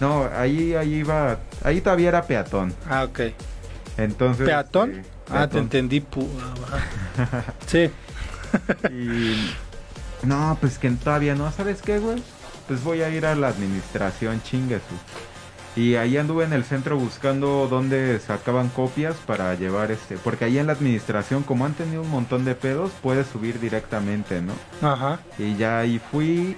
[0.00, 0.28] ¿no?
[0.36, 1.38] ahí, ahí iba.
[1.62, 2.74] Ahí todavía era peatón.
[2.88, 3.20] Ah, ok.
[3.96, 4.46] Entonces.
[4.46, 4.96] ¿Peatón?
[4.96, 6.04] Eh, ah, te entendí.
[7.66, 7.90] sí.
[8.90, 9.54] y.
[10.26, 11.50] No, pues que todavía no.
[11.52, 12.22] ¿Sabes qué, güey?
[12.66, 14.80] Pues voy a ir a la administración, chingue
[15.76, 20.16] Y ahí anduve en el centro buscando dónde sacaban copias para llevar este.
[20.16, 24.40] Porque ahí en la administración, como han tenido un montón de pedos, puedes subir directamente,
[24.42, 24.52] ¿no?
[24.86, 25.20] Ajá.
[25.38, 26.56] Y ya ahí fui.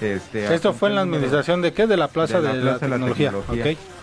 [0.00, 1.86] Este, ¿Esto fue en la administración de qué?
[1.86, 3.32] De la Plaza de, la, tecnología.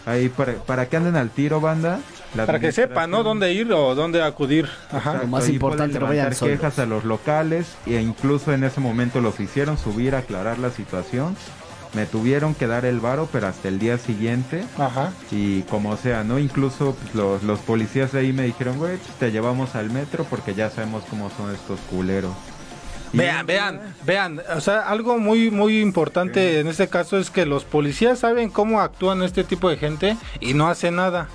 [0.06, 2.00] Ahí para, para que anden al tiro, banda.
[2.36, 3.24] Para que sepan, ¿no?
[3.24, 4.67] Dónde ir o dónde acudir.
[4.91, 5.19] Ajá.
[5.22, 9.39] Lo más importante, no vayan quejas a los locales e incluso en ese momento los
[9.39, 11.36] hicieron subir a aclarar la situación.
[11.93, 14.63] Me tuvieron que dar el varo, pero hasta el día siguiente.
[14.80, 15.12] Ajá.
[15.30, 16.39] Y como sea, ¿no?
[16.39, 20.26] Incluso pues, los, los policías de ahí me dijeron, güey, pues, te llevamos al metro
[20.28, 22.34] porque ya sabemos cómo son estos culeros.
[23.13, 27.63] Vean, vean, vean, o sea, algo muy muy importante en este caso es que los
[27.63, 31.28] policías saben cómo actúan este tipo de gente y no hacen nada.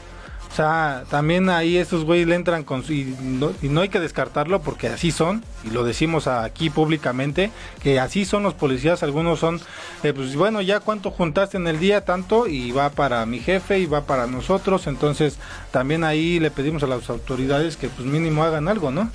[0.51, 4.61] O sea, también ahí esos güeyes le entran con su, y no, hay que descartarlo
[4.61, 9.61] porque así son, y lo decimos aquí públicamente, que así son los policías, algunos son,
[10.03, 13.79] eh, pues bueno, ya cuánto juntaste en el día, tanto, y va para mi jefe
[13.79, 15.39] y va para nosotros, entonces
[15.71, 19.11] también ahí le pedimos a las autoridades que pues mínimo hagan algo, ¿no?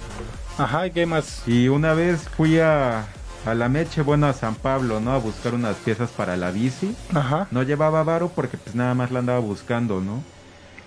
[0.58, 1.42] Ajá, ¿y qué más?
[1.48, 3.08] Y una vez fui a,
[3.46, 5.12] a la Meche, bueno, a San Pablo, ¿no?
[5.12, 6.96] A buscar unas piezas para la bici.
[7.14, 7.48] Ajá.
[7.52, 10.24] No llevaba varo porque pues nada más la andaba buscando, ¿no?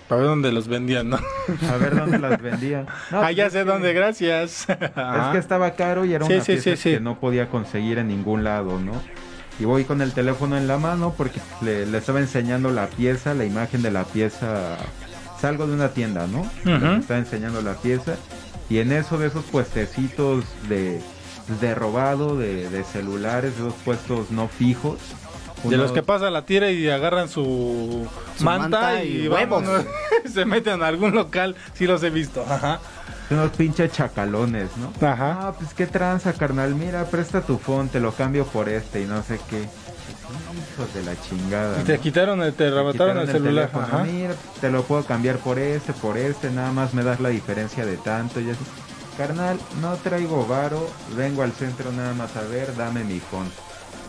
[0.07, 1.19] Para ver dónde los vendían, ¿no?
[1.69, 2.87] A ver dónde las vendían.
[3.11, 4.67] ah, ya pues sé dónde, gracias.
[4.69, 8.79] es que estaba caro y era una pieza que no podía conseguir en ningún lado,
[8.79, 8.93] ¿no?
[9.59, 13.43] Y voy con el teléfono en la mano porque le, estaba enseñando la pieza, la
[13.43, 14.77] imagen de la pieza
[15.39, 16.49] salgo de una tienda, ¿no?
[16.63, 18.15] Me está enseñando la pieza
[18.69, 21.01] y en eso de esos puestecitos de,
[21.61, 24.99] de robado, de, de celulares, de esos puestos no fijos.
[25.63, 28.07] De los que pasa la tira y agarran su,
[28.39, 29.29] manta, y,
[30.33, 32.45] se meten a algún local, sí los he visto.
[32.47, 32.79] Ajá.
[33.29, 34.93] Unos pinches chacalones, ¿no?
[35.05, 35.39] Ajá.
[35.41, 36.75] Ah, pues qué tranza, carnal.
[36.75, 39.67] Mira, presta tu phone, te lo cambio por este y no sé qué.
[40.73, 41.83] Hijos de la chingada.
[41.83, 43.69] te quitaron el, te arrebataron el, celular.
[43.73, 44.03] Ajá.
[44.03, 47.85] Mira, te lo puedo cambiar por este, por este, nada más me das la diferencia
[47.85, 48.63] de tanto y así.
[49.17, 53.49] Carnal, no traigo varo, vengo al centro nada más a ver, dame mi phone.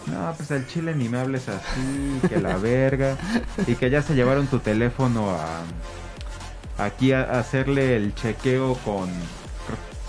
[0.06, 3.16] No, pues al chile ni me hables así, que la verga.
[3.66, 5.62] Y que ya se llevaron tu teléfono a
[6.78, 9.08] aquí a, hacerle el chequeo con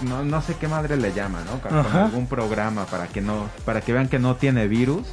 [0.01, 1.59] no, no sé qué madre le llama, ¿no?
[1.59, 5.07] Con, algún programa para que no para que vean que no tiene virus.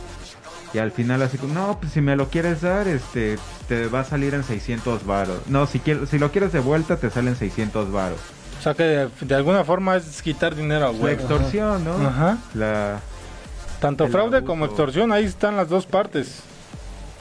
[0.75, 4.01] Y al final así como, no, pues si me lo quieres dar, este, te va
[4.01, 5.39] a salir en 600 varos.
[5.47, 8.19] No, si, si lo quieres de vuelta, te salen 600 varos.
[8.59, 11.97] O sea que de, alguna forma es quitar dinero a La extorsión, ¿no?
[12.07, 12.39] Ajá.
[12.55, 13.01] La,
[13.81, 16.43] tanto fraude como extorsión, ahí están las dos partes.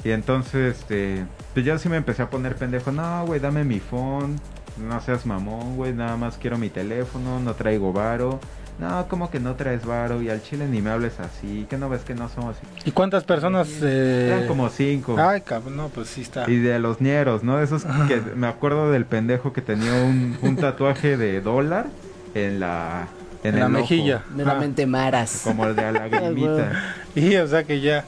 [0.03, 2.91] Y entonces, este, pues yo sí me empecé a poner pendejo.
[2.91, 4.39] No, güey, dame mi phone.
[4.77, 5.93] No seas mamón, güey.
[5.93, 7.39] Nada más quiero mi teléfono.
[7.39, 8.39] No traigo varo.
[8.77, 11.65] No, como que no traes varo y al chile ni me hables así.
[11.69, 12.67] Que no ves que no somos así.
[12.87, 13.67] ¿Y cuántas personas?
[13.81, 14.27] Eh...
[14.27, 15.15] Eran como cinco.
[15.17, 16.47] Ay, cabrón, no, pues sí está.
[16.51, 17.59] Y de los ñeros, ¿no?
[17.59, 21.87] Esos que me acuerdo del pendejo que tenía un, un tatuaje de dólar
[22.35, 23.07] en la
[23.49, 24.23] en, la mejilla.
[24.33, 24.87] Nuevamente ah.
[24.87, 25.41] maras.
[25.43, 26.71] Como el de la lagrimita.
[27.15, 28.05] y o sea que ya.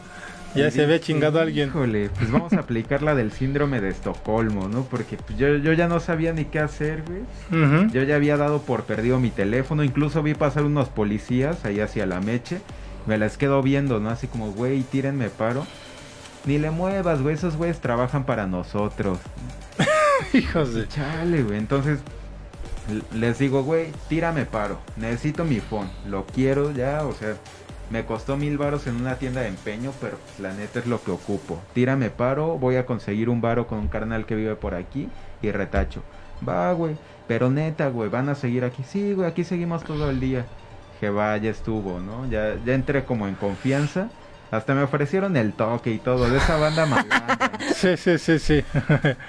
[0.55, 1.69] Ya se ve chingado alguien.
[1.69, 4.83] Híjole, pues vamos a aplicar la del síndrome de Estocolmo, ¿no?
[4.83, 7.89] Porque pues, yo, yo ya no sabía ni qué hacer, güey.
[7.91, 9.83] Yo ya había dado por perdido mi teléfono.
[9.83, 12.61] Incluso vi pasar unos policías ahí hacia la meche.
[13.05, 14.09] Me las quedo viendo, ¿no?
[14.09, 15.67] Así como, güey, tírenme paro.
[16.45, 17.35] Ni le muevas, güey.
[17.35, 19.19] Esos güeyes trabajan para nosotros.
[20.33, 20.87] Hijos de...
[20.87, 21.57] Chale, güey.
[21.57, 21.99] Entonces,
[23.13, 27.35] les digo, güey, tírame paro, necesito mi phone, lo quiero ya, o sea,
[27.89, 31.11] me costó mil varos en una tienda de empeño, pero la neta es lo que
[31.11, 31.61] ocupo.
[31.73, 35.09] Tírame paro, voy a conseguir un varo con un carnal que vive por aquí
[35.41, 36.03] y retacho.
[36.47, 36.97] Va, güey,
[37.27, 38.83] pero neta, güey, van a seguir aquí.
[38.83, 40.45] Sí, güey, aquí seguimos todo el día.
[40.99, 42.27] Que ya estuvo, ¿no?
[42.29, 44.09] Ya, ya entré como en confianza.
[44.49, 47.51] Hasta me ofrecieron el toque y todo, de esa banda malandra.
[47.75, 48.63] sí, sí, sí, sí.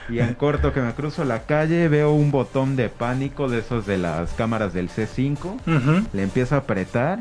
[0.09, 3.85] y en corto que me cruzo la calle, veo un botón de pánico de esos
[3.87, 6.07] de las cámaras del C5.
[6.13, 7.21] Le empiezo a apretar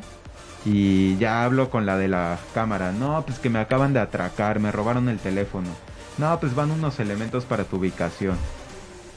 [0.65, 2.91] y ya hablo con la de la cámara.
[2.91, 5.69] No, pues que me acaban de atracar, me robaron el teléfono.
[6.17, 8.36] No, pues van unos elementos para tu ubicación.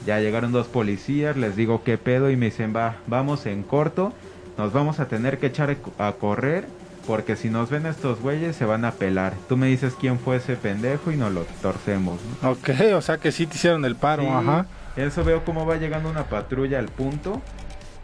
[0.05, 4.13] Ya llegaron dos policías, les digo qué pedo y me dicen, va, vamos en corto,
[4.57, 6.67] nos vamos a tener que echar a correr
[7.05, 9.33] porque si nos ven estos güeyes se van a pelar.
[9.49, 12.19] Tú me dices quién fue ese pendejo y nos lo torcemos.
[12.43, 14.65] Ok, o sea que sí te hicieron el paro, ajá.
[14.95, 17.41] Eso veo cómo va llegando una patrulla al punto.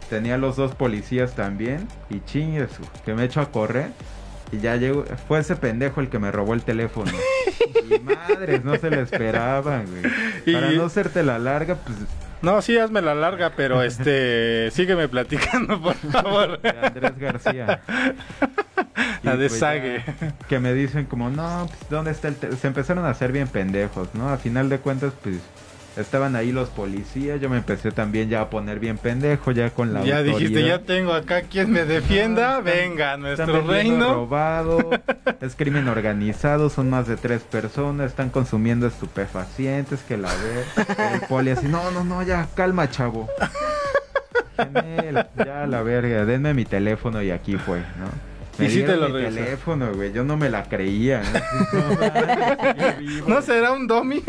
[0.08, 1.86] Tenía los dos policías también.
[2.08, 2.70] Y chingues,
[3.04, 3.90] que me echo a correr.
[4.50, 7.12] Y ya llegó, fue ese pendejo el que me robó el teléfono.
[7.90, 10.54] y madres, no se lo esperaban, güey.
[10.54, 11.98] Para no hacerte la larga, pues
[12.40, 16.60] no, sí, hazme la larga, pero este, sígueme platicando, por favor.
[16.82, 17.80] Andrés García.
[19.22, 19.62] la de pues
[20.48, 22.36] que me dicen como, no, pues, ¿dónde está el...?
[22.60, 24.28] Se empezaron a hacer bien pendejos, ¿no?
[24.28, 25.36] A final de cuentas, pues,
[25.96, 29.92] estaban ahí los policías, yo me empecé también ya a poner bien pendejo, ya con
[29.92, 34.14] la Ya dijiste, ya tengo acá quien me defienda, venga, nuestro reino.
[34.14, 34.90] robado,
[35.40, 40.84] es crimen organizado, son más de tres personas, están consumiendo estupefacientes, que la ve,
[41.14, 43.28] el poli así, no, no, no, ya, calma, chavo.
[45.36, 48.37] ya la verga, denme mi teléfono y aquí fue, ¿no?
[48.58, 50.12] Me y te lo mi teléfono, güey.
[50.12, 51.22] Yo no me la creía.
[53.26, 54.16] ¿No, será un domi?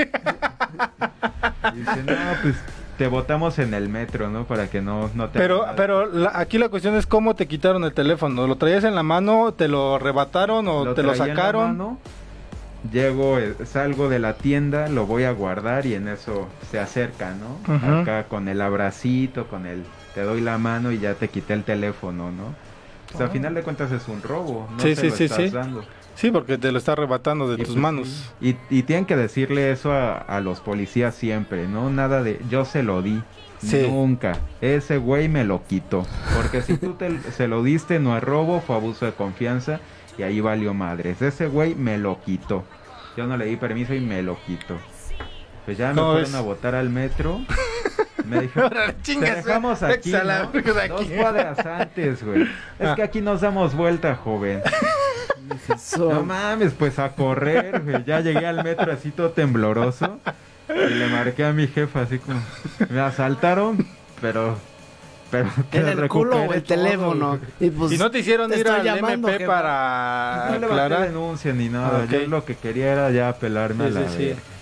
[1.74, 2.56] Dice, no, pues
[2.98, 4.46] te botamos en el metro, ¿no?
[4.46, 5.40] Para que no, no te...
[5.40, 8.46] Pero, pero aquí la cuestión es cómo te quitaron el teléfono.
[8.46, 9.54] ¿Lo traías en la mano?
[9.54, 11.98] ¿Te lo arrebataron o te lo sacaron?
[12.94, 17.34] Llego, eh, salgo de la tienda, lo voy a guardar y en eso se acerca,
[17.36, 18.02] ¿no?
[18.02, 21.64] Acá con el abracito, con el te doy la mano y ya te quité el
[21.64, 22.54] teléfono, ¿no?
[23.12, 25.52] Pues al final de cuentas es un robo, no sí, sí, sí, sí.
[26.16, 28.30] Sí, porque te lo está arrebatando de tus pues manos.
[28.42, 31.90] Y, y, tienen que decirle eso a, los policías siempre, ¿no?
[31.90, 33.22] Nada de yo se lo di.
[33.62, 34.38] Nunca.
[34.60, 36.06] Ese güey me lo quitó.
[36.36, 39.80] Porque si tú te, se lo diste, no es robo, fue abuso de confianza
[40.18, 41.22] y ahí valió madres.
[41.22, 42.66] Ese güey me lo quitó.
[43.16, 44.76] Yo no le di permiso y me lo quitó.
[45.66, 47.40] Pues ya me fueron a votar al metro.
[48.30, 48.70] Me dijo,
[49.04, 50.52] te dejamos aquí, ¿no?
[50.88, 52.48] Dos cuadras antes, güey.
[52.80, 54.62] Es que aquí nos damos vuelta, joven.
[55.98, 58.04] No mames, pues a correr, güey.
[58.06, 60.20] Ya llegué al metro así todo tembloroso.
[60.70, 62.40] Y le marqué a mi jefa así como,
[62.90, 63.88] me asaltaron,
[64.22, 64.56] pero
[65.32, 67.40] pero en el culo o el teléfono.
[67.60, 72.06] Y, pues, no te hicieron ir al MP para no aclarar denuncia ni nada.
[72.06, 74.02] Yo lo que quería era ya apelarme a la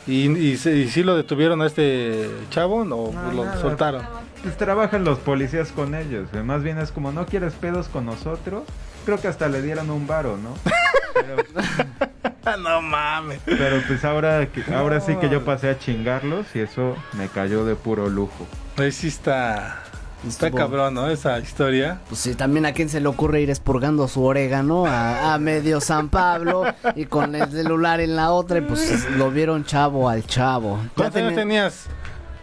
[0.07, 2.85] ¿Y, y, si lo detuvieron a este chavo o
[3.33, 4.03] lo soltaron?
[4.41, 6.29] Pues trabajan los policías con ellos.
[6.45, 8.63] Más bien es como, ¿no quieres pedos con nosotros?
[9.05, 10.53] Creo que hasta le dieron un varo, ¿no?
[12.59, 13.39] no mames.
[13.45, 17.75] Pero pues ahora, ahora sí que yo pasé a chingarlos y eso me cayó de
[17.75, 18.47] puro lujo.
[18.75, 19.83] Pues sí está...
[20.27, 21.09] Está cabrón, ¿no?
[21.09, 21.99] Esa historia.
[22.07, 26.09] Pues sí, también a quién se le ocurre ir expurgando su orégano a, medio San
[26.09, 26.63] Pablo
[26.95, 30.79] y con el celular en la otra, y pues lo vieron chavo al chavo.
[30.95, 31.87] ¿Cuántos años tenías?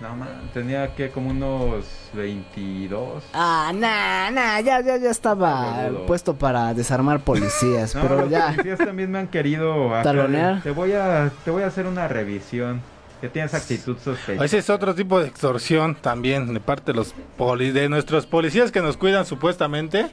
[0.01, 3.25] No, man, tenía que como unos 22.
[3.33, 8.49] Ah, nah, nah, ya, ya, ya estaba puesto para desarmar policías, pero ya.
[8.49, 10.63] Los policías también me han querido talonear.
[10.63, 12.83] Te voy a, te voy a hacer una revisión
[13.25, 14.45] que tienes actitud sospechosa.
[14.45, 18.71] Ese es otro tipo de extorsión también de parte de los poli de nuestros policías
[18.71, 20.11] que nos cuidan supuestamente.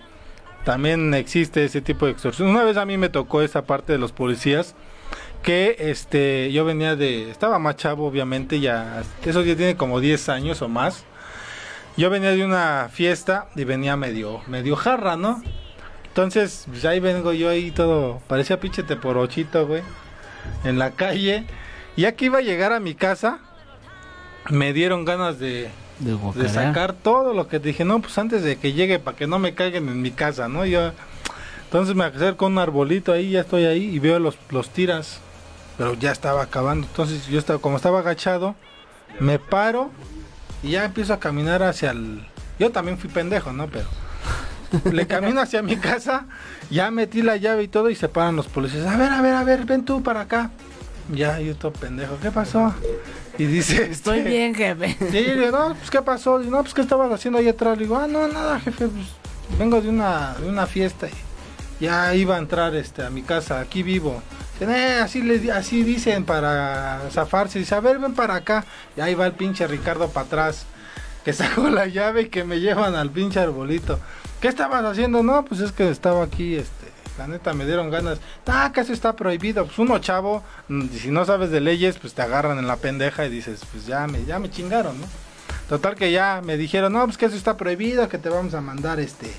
[0.64, 2.48] También existe ese tipo de extorsión.
[2.48, 4.76] Una vez a mí me tocó esa parte de los policías
[5.44, 10.30] que este yo venía de estaba más chavo obviamente ya eso ya tiene como 10
[10.30, 11.04] años o más.
[11.98, 15.44] Yo venía de una fiesta y venía medio medio jarra, ¿no?
[16.08, 19.82] Entonces, pues ahí vengo yo ahí todo, parecía pinche teporochito, güey,
[20.64, 21.46] en la calle
[21.98, 23.40] ya que iba a llegar a mi casa,
[24.50, 28.74] me dieron ganas de, de, sacar todo lo que dije, no, pues antes de que
[28.74, 30.66] llegue, para que no me caigan en mi casa, ¿no?
[30.66, 30.92] Yo,
[31.66, 35.20] entonces me acerco a un arbolito ahí, ya estoy ahí y veo los, los tiras,
[35.78, 36.88] pero ya estaba acabando.
[36.88, 38.56] Entonces yo estaba, como estaba agachado,
[39.20, 39.92] me paro
[40.64, 42.26] y ya empiezo a caminar hacia el...
[42.60, 43.68] Yo también fui pendejo, ¿no?
[43.68, 43.88] Pero
[44.92, 46.26] le camino hacia mi casa,
[46.70, 48.86] ya metí la llave y todo y se paran los policías.
[48.88, 50.52] A ver, a ver, a ver, ven tú para acá.
[51.12, 52.74] Ya, yo todo pendejo, ¿qué pasó?
[53.38, 54.96] Y dice, estoy este, bien, jefe.
[55.00, 56.42] Sí, le digo, no, pues ¿qué pasó?
[56.42, 57.78] Y no, pues ¿qué estabas haciendo ahí atrás?
[57.78, 59.08] Le digo, ah, no, nada, jefe, pues
[59.60, 63.60] vengo de una, de una fiesta y ya iba a entrar este, a mi casa,
[63.60, 64.22] aquí vivo.
[64.62, 67.58] Eh, así, le, así dicen para zafarse.
[67.58, 68.64] Dice, a ver, ven para acá.
[68.96, 70.66] Y ahí va el pinche Ricardo para atrás,
[71.26, 74.00] que sacó la llave y que me llevan al pinche arbolito.
[74.40, 75.24] ¿Qué estabas haciendo?
[75.24, 76.81] No, pues es que estaba aquí, este
[77.28, 78.20] neta me dieron ganas.
[78.48, 79.66] Ah, casi está prohibido.
[79.66, 83.26] Pues uno chavo, mm, si no sabes de leyes, pues te agarran en la pendeja
[83.26, 85.08] y dices, pues ya me, ya me chingaron, ¿no?
[85.72, 88.60] Total que ya me dijeron, no, pues que eso está prohibido, que te vamos a
[88.60, 89.32] mandar este,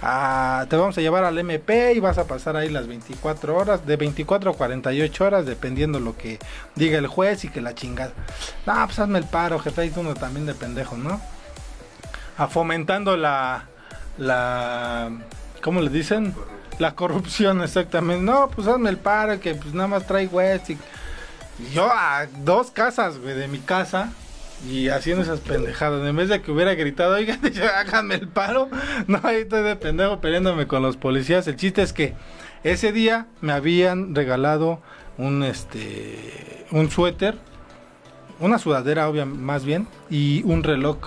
[0.00, 3.86] a, te vamos a llevar al MP y vas a pasar ahí las 24 horas,
[3.86, 6.38] de 24 a 48 horas, dependiendo lo que
[6.74, 8.12] diga el juez y que la chingada.
[8.64, 11.20] No, pues hazme el paro, jefe, y uno también de pendejo, ¿no?
[12.38, 13.66] A fomentando la,
[14.16, 15.10] la,
[15.62, 16.34] ¿cómo le dicen?
[16.78, 18.24] La corrupción, exactamente.
[18.24, 20.70] No, pues hazme el paro que pues nada más trae West.
[20.70, 20.78] Y...
[21.72, 24.12] Yo a dos casas, güey, de mi casa.
[24.68, 26.06] Y haciendo esas pendejadas.
[26.06, 27.40] En vez de que hubiera gritado, oigan,
[27.76, 28.68] háganme el paro.
[29.06, 31.46] No, ahí estoy de pendejo peleándome con los policías.
[31.46, 32.14] El chiste es que
[32.62, 34.80] ese día me habían regalado
[35.18, 37.36] un este un suéter,
[38.40, 40.98] una sudadera, obvia, más bien, y un reloj.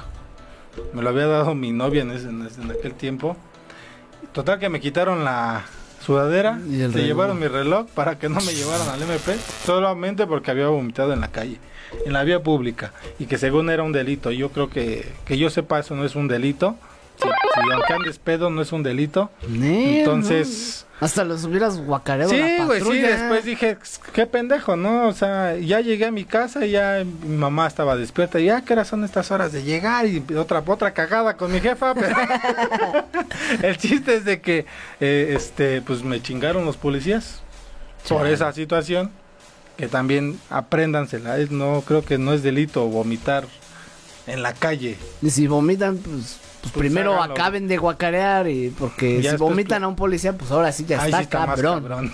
[0.94, 3.36] Me lo había dado mi novia en, en aquel tiempo.
[4.34, 5.66] Total que me quitaron la
[6.06, 10.52] sudadera, ¿Y se llevaron mi reloj para que no me llevaran al MP, solamente porque
[10.52, 11.60] había vomitado en la calle,
[12.06, 14.32] en la vía pública, y que según era un delito.
[14.32, 16.76] Yo creo que, que yo sepa eso no es un delito.
[17.22, 17.28] Si,
[17.72, 19.32] aunque andes pedo no es un delito.
[19.44, 20.87] Entonces...
[21.00, 23.78] Hasta los hubieras guacareado Sí, güey, sí, después dije,
[24.14, 25.08] qué pendejo, ¿no?
[25.08, 28.40] O sea, ya llegué a mi casa y ya mi mamá estaba despierta.
[28.40, 30.08] Y ya, ¿qué son estas horas de llegar?
[30.08, 32.16] Y otra, otra cagada con mi jefa, pero...
[33.62, 34.66] el chiste es de que,
[35.00, 37.42] eh, este, pues me chingaron los policías
[38.10, 39.12] por esa situación.
[39.78, 41.38] Que también apréndansela.
[41.52, 43.46] no, creo que no es delito vomitar
[44.26, 44.98] en la calle.
[45.22, 49.96] Y si vomitan, pues pues, primero acaben de guacarear y porque si vomitan a un
[49.96, 52.12] policía, pues ahora sí ya está, cabrón.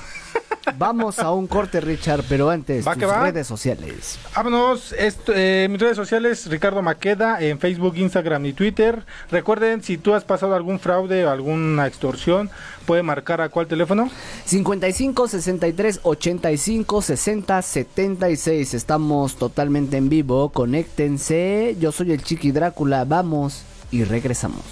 [0.78, 4.18] Vamos a un corte, Richard, pero antes, tus redes sociales.
[4.36, 9.04] Vámonos, esto, eh, mis redes sociales, Ricardo Maqueda, en Facebook, Instagram y Twitter.
[9.30, 12.50] Recuerden, si tú has pasado algún fraude o alguna extorsión,
[12.86, 14.10] puede marcar a cuál teléfono?
[14.46, 18.74] 55 63 85 60 76.
[18.74, 21.76] Estamos totalmente en vivo, conéctense.
[21.80, 24.64] Yo soy el Chiqui Drácula, vamos y regresamos.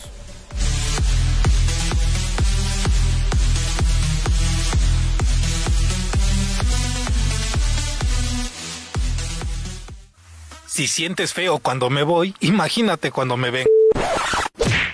[10.66, 13.68] Si sientes feo cuando me voy, imagínate cuando me ven.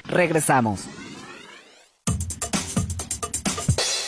[0.03, 0.81] Regresamos.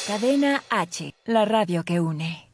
[0.06, 2.49] Cadena H, la radio que une.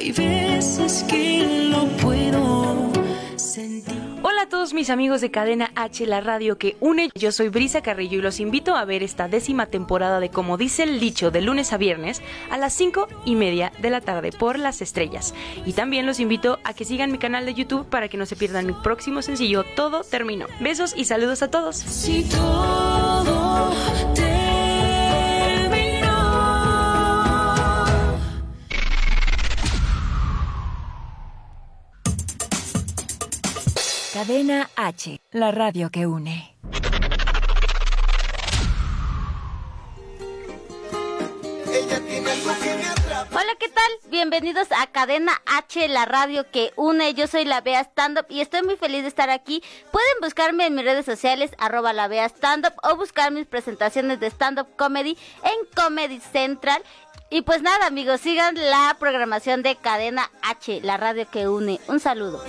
[0.00, 2.90] Hay veces que lo puedo
[4.22, 7.10] Hola a todos mis amigos de Cadena H, la radio que une.
[7.14, 10.84] Yo soy Brisa Carrillo y los invito a ver esta décima temporada de Como dice
[10.84, 14.58] el dicho de lunes a viernes a las 5 y media de la tarde por
[14.58, 15.34] las estrellas.
[15.66, 18.36] Y también los invito a que sigan mi canal de YouTube para que no se
[18.36, 20.46] pierdan mi próximo sencillo Todo Terminó.
[20.60, 21.76] Besos y saludos a todos.
[21.76, 23.74] Si todo
[34.20, 36.54] Cadena H, la radio que une.
[43.32, 44.10] Hola, ¿qué tal?
[44.10, 47.14] Bienvenidos a Cadena H, la radio que une.
[47.14, 49.62] Yo soy la Bea Stand Up y estoy muy feliz de estar aquí.
[49.90, 54.20] Pueden buscarme en mis redes sociales, arroba la Bea Stand Up, o buscar mis presentaciones
[54.20, 56.82] de stand-up comedy en Comedy Central.
[57.30, 61.80] Y pues nada, amigos, sigan la programación de Cadena H, la radio que une.
[61.88, 62.44] Un saludo.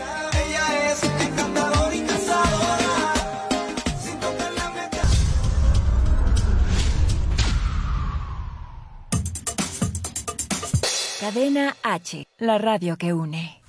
[11.19, 13.61] Cadena H, la radio que une.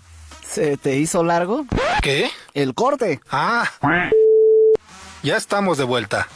[0.49, 1.65] ¿Se te hizo largo?
[2.03, 2.31] ¿Qué?
[2.55, 3.21] El corte.
[3.31, 3.71] Ah.
[5.23, 6.27] Ya estamos de vuelta.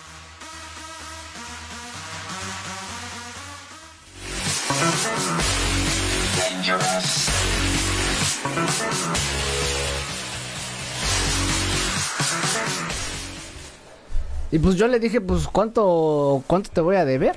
[14.53, 17.36] Y pues yo le dije, pues, ¿cuánto, cuánto te voy a deber?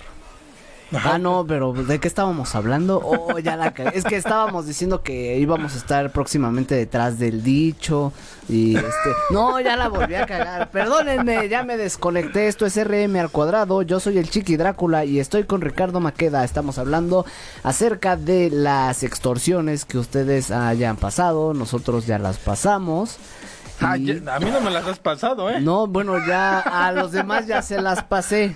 [0.91, 2.99] Ah, no, pero ¿de qué estábamos hablando?
[3.03, 3.67] Oh, ya la.
[3.93, 8.11] Es que estábamos diciendo que íbamos a estar próximamente detrás del dicho.
[8.47, 9.11] Y este.
[9.29, 10.71] No, ya la volví a cagar.
[10.71, 12.47] Perdónenme, ya me desconecté.
[12.47, 13.83] Esto es RM al cuadrado.
[13.83, 16.43] Yo soy el Chiqui Drácula y estoy con Ricardo Maqueda.
[16.43, 17.23] Estamos hablando
[17.61, 21.53] acerca de las extorsiones que ustedes hayan pasado.
[21.53, 23.17] Nosotros ya las pasamos.
[23.81, 25.61] Ah, ya- a mí no me las has pasado, ¿eh?
[25.61, 28.55] No, bueno, ya a los demás ya se las pasé.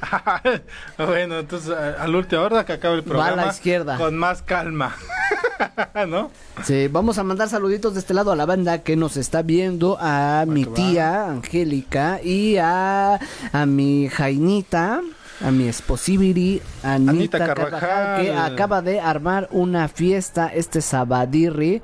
[0.98, 3.46] bueno, entonces a- al último hora que acabe el Va a programa.
[3.46, 3.98] la izquierda.
[3.98, 4.96] Con más calma.
[6.08, 6.30] ¿No?
[6.64, 9.98] Sí, vamos a mandar saluditos de este lado a la banda que nos está viendo,
[10.00, 13.20] a mi tía Angélica y a,
[13.52, 15.02] a mi Jainita,
[15.44, 18.22] a mi esposibiri, Anita, Anita Carvajal, Carvajal.
[18.26, 21.82] que acaba de armar una fiesta este sabadirri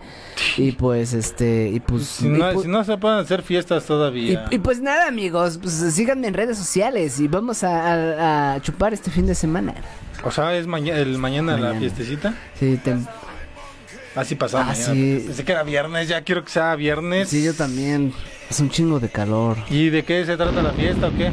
[0.57, 3.83] y pues este y pues Si y no, pu- si no se pueden hacer fiestas
[3.85, 4.45] todavía.
[4.49, 8.93] y pues nada amigos, pues síganme en redes sociales y vamos a, a- a chupar
[8.93, 9.73] este fin de semana.
[10.23, 12.33] O sea, es maña- el mañana, la fiestecita.
[12.59, 13.05] Sí, tem-
[14.15, 15.23] Así pasado Ah, sí.
[15.27, 17.29] Pensé que era viernes, ya quiero que sea viernes.
[17.29, 18.11] sí, yo también.
[18.49, 19.57] Es un chingo de calor.
[19.69, 21.29] ¿Y de qué se trata la fiesta o qué?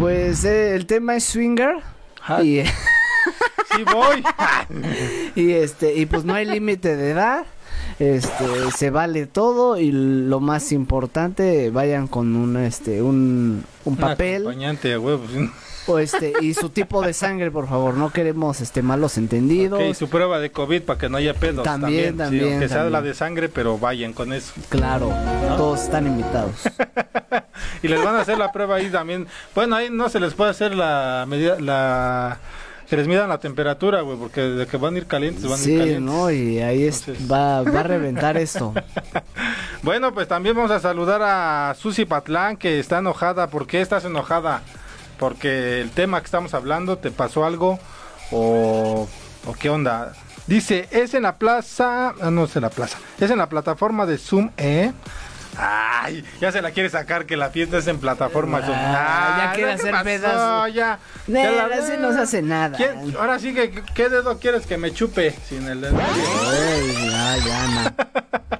[0.00, 1.74] Pues eh, el tema es swinger.
[2.42, 2.62] Y,
[3.76, 4.24] Sí voy.
[5.36, 7.44] y este, y pues no hay límite de edad.
[7.98, 13.96] Este, se vale todo y lo más importante, vayan con un este un, un Un
[13.96, 15.24] papel acompañante, huevo.
[15.86, 19.80] O este y su tipo de sangre, por favor, no queremos este malos entendidos.
[19.82, 21.64] Ok, su prueba de COVID para que no haya pedos.
[21.64, 22.92] También, sí, también, aunque sea también.
[22.92, 24.52] la de sangre, pero vayan con eso.
[24.68, 25.12] Claro,
[25.56, 26.54] todos están invitados.
[27.82, 29.26] Y les van a hacer la prueba ahí también.
[29.54, 32.38] Bueno, ahí no se les puede hacer la medida, la
[32.88, 35.56] que les midan la temperatura, güey, porque de que van a ir calientes, van a
[35.56, 36.02] ir Sí, calientes.
[36.02, 38.74] no, y ahí es, va, va a reventar esto.
[39.82, 43.46] Bueno, pues también vamos a saludar a Susi Patlán, que está enojada.
[43.48, 44.60] ¿Por qué estás enojada?
[45.20, 47.78] Porque el tema que estamos hablando, ¿te pasó algo?
[48.32, 49.06] ¿O,
[49.46, 50.14] o qué onda?
[50.46, 54.06] Dice, es en la plaza, ah, no es en la plaza, es en la plataforma
[54.06, 54.92] de Zoom, ¿eh?
[55.56, 58.76] Ay, ya se la quiere sacar que la fiesta es en plataforma Zoom.
[58.78, 60.04] Ah, ya Ay, quiere ¿qué hacer pasó?
[60.04, 60.68] pedazo.
[60.68, 62.76] Ya, Nel, ya la- no se hace nada.
[62.78, 65.36] ¿Quién- Ahora sí que, ¿qué dedo quieres que me chupe?
[65.48, 65.98] Sin el dedo.
[66.00, 68.59] Ay, ya, ya, no.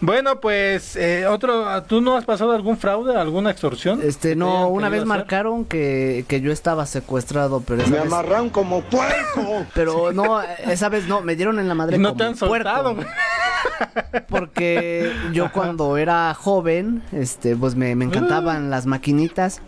[0.00, 4.00] Bueno, pues, eh, otro, ¿tú no has pasado algún fraude, alguna extorsión?
[4.02, 5.06] Este, ¿Que te no, una vez hacer?
[5.08, 9.64] marcaron que, que yo estaba secuestrado, pero esa Me vez- amarraron como puerco.
[9.74, 12.96] Pero no, esa vez no, me dieron en la madre no como te han soltado.
[14.28, 19.60] Porque yo cuando era joven, este, pues me, me encantaban las maquinitas.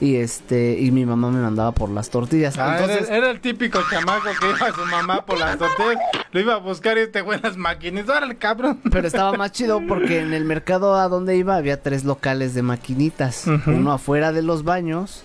[0.00, 2.58] Y este, y mi mamá me mandaba por las tortillas.
[2.58, 5.98] Ah, Entonces, era, era el típico chamaco que iba a su mamá por las tortillas,
[6.32, 8.80] lo iba a buscar y este güey las maquinitas, órale cabrón.
[8.90, 12.62] Pero estaba más chido porque en el mercado a donde iba había tres locales de
[12.62, 13.46] maquinitas.
[13.66, 15.22] Uno afuera de los baños,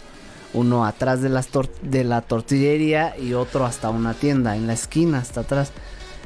[0.53, 1.49] uno atrás de, las
[1.81, 5.71] de la tortillería y otro hasta una tienda, en la esquina, hasta atrás.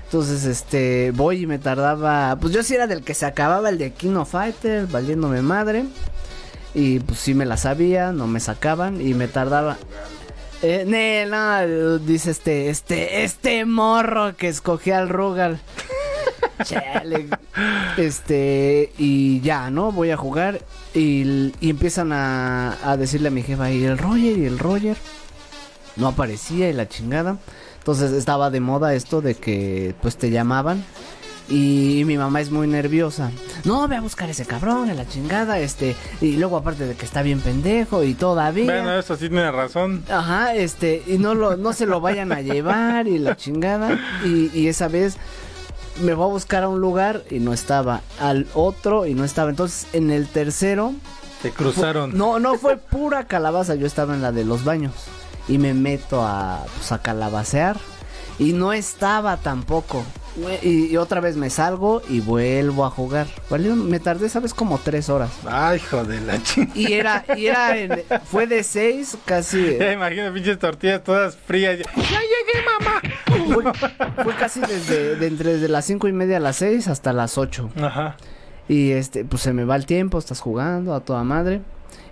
[0.05, 3.79] Entonces, este, voy y me tardaba, pues yo sí era del que se acababa el
[3.79, 5.85] de Kino Fighter, valiéndome madre.
[6.73, 9.77] Y pues sí me la sabía, no me sacaban y me tardaba.
[10.61, 15.59] Eh, no, dice este, este, este morro que escogió al Rugal.
[16.63, 17.27] Chale.
[17.97, 19.91] Este, y ya, ¿no?
[19.91, 20.61] Voy a jugar.
[20.93, 24.97] Y, y empiezan a, a, decirle a mi jefa, y el Roger, y el Roger.
[25.95, 27.37] No aparecía y la chingada.
[27.79, 30.85] Entonces estaba de moda esto de que pues te llamaban.
[31.53, 33.29] Y mi mamá es muy nerviosa.
[33.63, 37.05] No, ve a buscar ese cabrón en la chingada, este, y luego aparte de que
[37.05, 38.65] está bien pendejo y todavía.
[38.65, 40.03] Bueno, eso sí tiene razón.
[40.09, 43.99] Ajá, este, y no lo, no se lo vayan a llevar y la chingada.
[44.25, 45.17] Y, y esa vez
[46.01, 48.01] me voy a buscar a un lugar y no estaba.
[48.19, 49.51] Al otro y no estaba.
[49.51, 50.91] Entonces, en el tercero.
[51.43, 52.17] Te cruzaron.
[52.17, 53.75] No, no fue pura calabaza.
[53.75, 54.93] Yo estaba en la de los baños.
[55.47, 57.77] Y me meto a, pues, a calabacear.
[58.39, 60.03] Y no estaba tampoco.
[60.63, 63.27] Y, y, otra vez me salgo y vuelvo a jugar.
[63.49, 64.53] Me tardé, ¿sabes?
[64.53, 65.31] Como tres horas.
[65.45, 66.79] Ay, hijo de la chingada.
[66.79, 69.77] Y era, y era en, fue de seis, casi.
[69.77, 71.77] Ya imagino pinches tortillas todas frías.
[71.77, 73.01] Ya, llegué, mamá.
[73.53, 77.13] Fue, fue casi desde, de entre de las cinco y media a las seis hasta
[77.13, 77.69] las ocho.
[77.81, 78.17] Ajá.
[78.67, 81.61] Y este, pues se me va el tiempo, estás jugando a toda madre.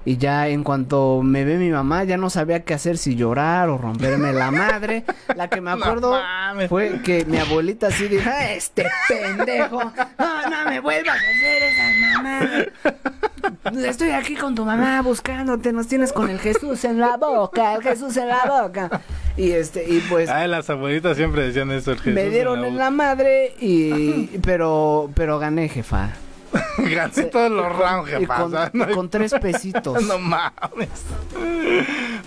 [0.04, 3.70] Y ya en cuanto me ve mi mamá, ya no sabía qué hacer, si llorar
[3.70, 5.04] o romperme la madre.
[5.36, 9.84] La que me acuerdo no fue que mi abuelita así dijo, este pendejo,
[10.18, 12.68] no, no me vuelvas a hacer esas mamadas.
[13.86, 17.84] Estoy aquí con tu mamá buscándote, nos tienes con el Jesús en la boca, el
[17.84, 19.02] Jesús en la boca.
[19.38, 20.30] Y este, y pues.
[20.30, 22.14] Ay, las abuelitas siempre decían eso, el Jesús.
[22.14, 24.26] Me dieron en la, en la madre y.
[24.44, 26.10] pero, pero gané, jefa.
[26.78, 28.72] Gané todos los rounds, jefa.
[28.94, 30.04] Con, tres pesitos.
[30.04, 30.90] no mames.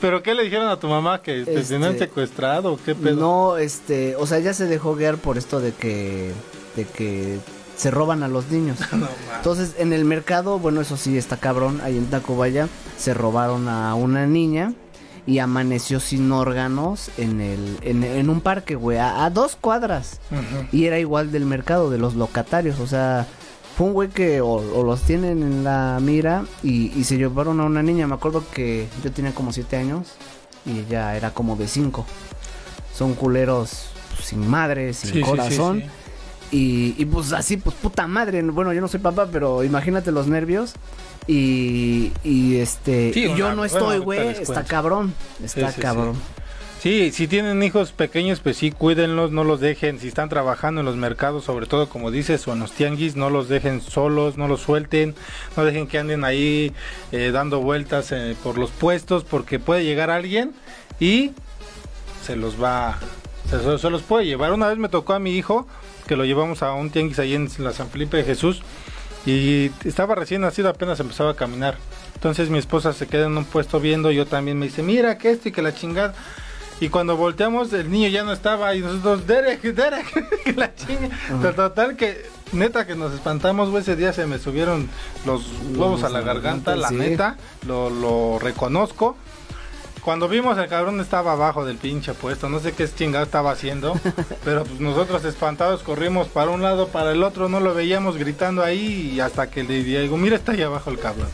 [0.00, 1.22] ¿Pero qué le dijeron a tu mamá?
[1.22, 3.16] ¿Que te este, tenían secuestrado qué pedo?
[3.16, 6.32] No, este, o sea, ella se dejó guiar por esto de que,
[6.76, 7.38] de que
[7.76, 8.78] se roban a los niños.
[8.92, 13.68] no, Entonces, en el mercado, bueno, eso sí está cabrón, ahí en Tacubaya, se robaron
[13.68, 14.72] a una niña
[15.26, 20.20] y amaneció sin órganos en el en, en un parque, güey, a, a, dos cuadras.
[20.30, 20.68] Uh -huh.
[20.70, 23.26] Y era igual del mercado, de los locatarios, o sea,
[23.76, 27.60] fue un güey que o, o, los tienen en la mira y, y, se llevaron
[27.60, 28.06] a una niña.
[28.06, 30.14] Me acuerdo que yo tenía como siete años
[30.64, 32.06] y ella era como de cinco.
[32.94, 35.80] Son culeros pues, sin madre, sin sí, corazón.
[35.80, 35.90] Sí, sí,
[36.56, 38.42] y, y, pues así, pues puta madre.
[38.42, 40.74] Bueno, yo no soy papá, pero imagínate los nervios.
[41.26, 44.22] Y, y este, y yo una, no estoy, güey.
[44.22, 45.14] Bueno, está cabrón.
[45.42, 46.14] Está cabrón.
[46.84, 49.98] Sí, si tienen hijos pequeños, pues sí, cuídenlos, no los dejen.
[49.98, 53.30] Si están trabajando en los mercados, sobre todo como dices, o en los tianguis, no
[53.30, 55.14] los dejen solos, no los suelten,
[55.56, 56.74] no dejen que anden ahí
[57.10, 60.52] eh, dando vueltas eh, por los puestos, porque puede llegar alguien
[61.00, 61.32] y
[62.22, 62.98] se los va,
[63.48, 64.52] se, se, los puede llevar.
[64.52, 65.66] Una vez me tocó a mi hijo,
[66.06, 68.62] que lo llevamos a un tianguis ahí en la San Felipe de Jesús,
[69.24, 71.78] y estaba recién nacido, apenas empezaba a caminar.
[72.14, 75.30] Entonces mi esposa se queda en un puesto viendo, yo también me dice, mira que
[75.30, 76.12] esto y que la chingada.
[76.80, 81.08] Y cuando volteamos, el niño ya no estaba y nosotros, Derek, Derek, la chinga.
[81.30, 81.54] -huh.
[81.54, 84.88] Total que, neta que nos espantamos, güey, ese día se me subieron
[85.24, 85.42] los
[85.76, 89.16] huevos a la garganta, la neta, lo, lo reconozco.
[90.04, 93.98] Cuando vimos el cabrón estaba abajo del pinche puesto, no sé qué chingado estaba haciendo,
[94.44, 98.62] pero pues nosotros espantados corrimos para un lado, para el otro, no lo veíamos gritando
[98.62, 101.28] ahí y hasta que le digo, mira está ahí abajo el cabrón.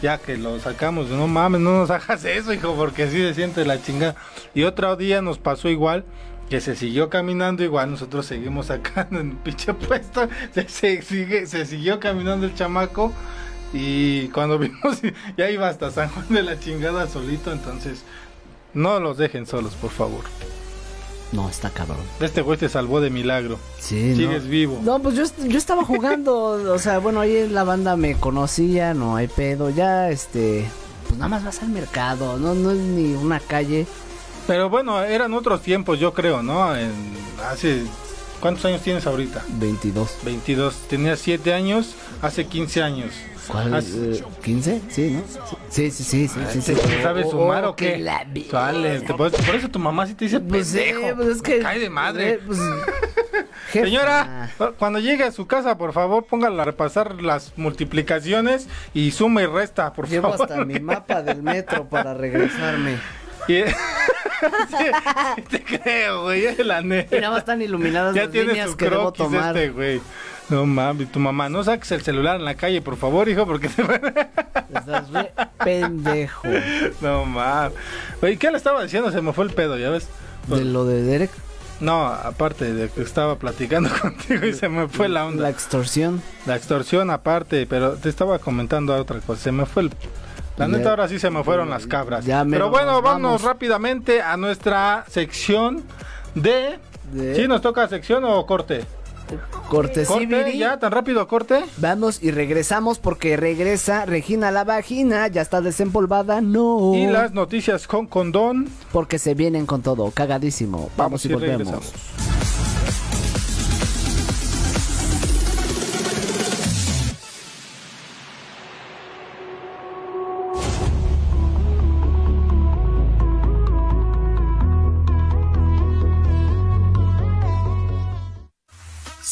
[0.00, 3.66] Ya que lo sacamos, no mames, no nos hagas eso, hijo, porque así se siente
[3.66, 4.16] la chingada.
[4.54, 6.06] Y otro día nos pasó igual,
[6.48, 11.46] que se siguió caminando igual, nosotros seguimos acá en el pinche puesto, se, se, sigue,
[11.46, 13.12] se siguió caminando el chamaco
[13.74, 15.00] y cuando vimos
[15.36, 18.02] ya iba hasta San Juan de la chingada solito, entonces
[18.72, 20.22] no los dejen solos, por favor.
[21.32, 21.98] No, está cabrón.
[22.20, 23.58] Este güey te salvó de milagro.
[23.80, 24.50] Sí, Sigues no.
[24.50, 24.80] vivo.
[24.82, 26.34] No, pues yo, yo estaba jugando,
[26.72, 30.64] o sea, bueno, ahí en la banda me conocía, no hay pedo, ya este,
[31.08, 33.86] pues nada más vas al mercado, no, no es ni una calle.
[34.46, 36.76] Pero bueno, eran otros tiempos, yo creo, ¿no?
[36.76, 36.92] En,
[37.50, 37.84] hace
[38.44, 39.42] ¿Cuántos años tienes ahorita?
[39.48, 40.18] 22.
[40.22, 40.74] 22.
[40.88, 43.14] Tenías 7 años hace 15 años.
[43.48, 43.74] ¿Cuál?
[43.74, 44.80] Eh, ¿15?
[44.88, 45.22] Sí, ¿no?
[45.68, 46.40] Sí, sí, sí, sí.
[46.50, 47.02] sí, sí, sí.
[47.02, 48.02] ¿Sabes sumar oh, o qué?
[48.52, 51.00] Vale, por eso tu mamá sí te dice pues pendejo.
[51.00, 51.58] Sí, pues es que...
[51.60, 52.40] Cae de madre.
[52.46, 52.58] Pues,
[53.72, 59.42] Señora, cuando llegue a su casa, por favor, póngala a repasar las multiplicaciones y suma
[59.42, 60.50] y resta, por Llevo favor.
[60.50, 62.98] hasta mi mapa del metro para regresarme.
[63.48, 63.62] Y...
[63.64, 64.84] sí,
[65.36, 67.16] sí te creo, güey, la neta.
[67.16, 69.56] Y nada más están iluminadas ya las tienes líneas su que debo tomar.
[69.56, 70.00] este, güey.
[70.50, 73.68] No mames, tu mamá, no saques el celular en la calle, por favor, hijo, porque
[73.68, 75.32] te Estás re
[75.64, 76.46] pendejo.
[77.00, 77.72] No mames.
[78.20, 79.10] Oye, ¿qué le estaba diciendo?
[79.10, 80.06] Se me fue el pedo, ¿ya ves?
[80.48, 80.60] Pues...
[80.60, 81.30] ¿De lo de Derek?
[81.80, 85.42] No, aparte de que estaba platicando contigo y se me fue la onda.
[85.42, 86.22] La extorsión.
[86.46, 89.42] La extorsión aparte, pero te estaba comentando otra cosa.
[89.42, 89.90] Se me fue el...
[90.56, 92.24] La neta ahora sí se me fueron las cabras.
[92.24, 95.82] Pero bueno, vamos rápidamente a nuestra sección
[96.34, 96.78] de...
[97.34, 98.84] ¿Sí nos toca sección o corte?
[99.68, 100.58] Corte, ¿Corte?
[100.58, 100.78] ¿Ya?
[100.78, 101.64] ¿Tan rápido corte?
[101.78, 106.92] Vamos y regresamos porque regresa Regina la vagina, ya está desempolvada, no.
[106.94, 108.68] Y las noticias con condón.
[108.92, 110.90] Porque se vienen con todo, cagadísimo.
[110.96, 111.92] Vamos, y, volvemos.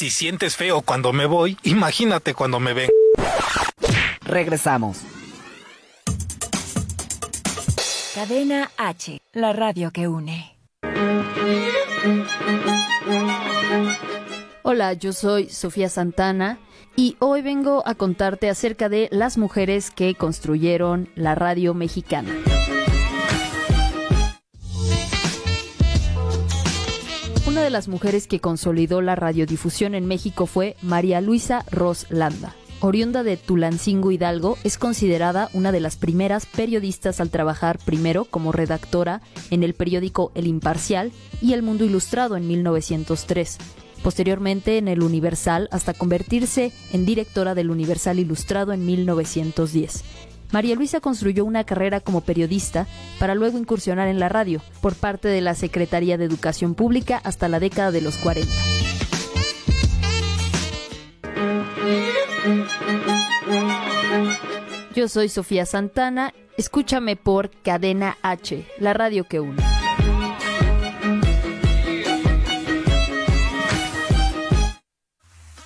[0.03, 2.91] Si sientes feo cuando me voy, imagínate cuando me ven.
[4.23, 4.99] Regresamos.
[8.13, 10.59] Cadena H, la radio que une.
[14.65, 16.59] Hola, yo soy Sofía Santana
[16.97, 22.35] y hoy vengo a contarte acerca de las mujeres que construyeron la radio mexicana.
[27.63, 32.57] Una de las mujeres que consolidó la radiodifusión en México fue María Luisa Ros Landa.
[32.81, 38.51] Oriunda de Tulancingo Hidalgo, es considerada una de las primeras periodistas al trabajar primero como
[38.51, 43.59] redactora en el periódico El Imparcial y El Mundo Ilustrado en 1903,
[44.03, 50.03] posteriormente en El Universal hasta convertirse en directora del Universal Ilustrado en 1910.
[50.53, 52.87] María Luisa construyó una carrera como periodista
[53.19, 57.49] para luego incursionar en la radio por parte de la Secretaría de Educación Pública hasta
[57.49, 58.53] la década de los 40.
[64.95, 69.63] Yo soy Sofía Santana, escúchame por Cadena H, la radio que une.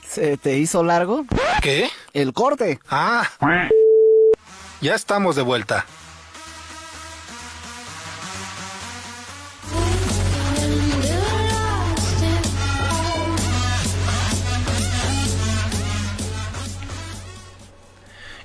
[0.06, 1.26] ¿Se te hizo largo?
[1.60, 1.88] ¿Qué?
[2.14, 2.78] El corte.
[2.88, 3.28] Ah.
[4.80, 5.86] Ya estamos de vuelta.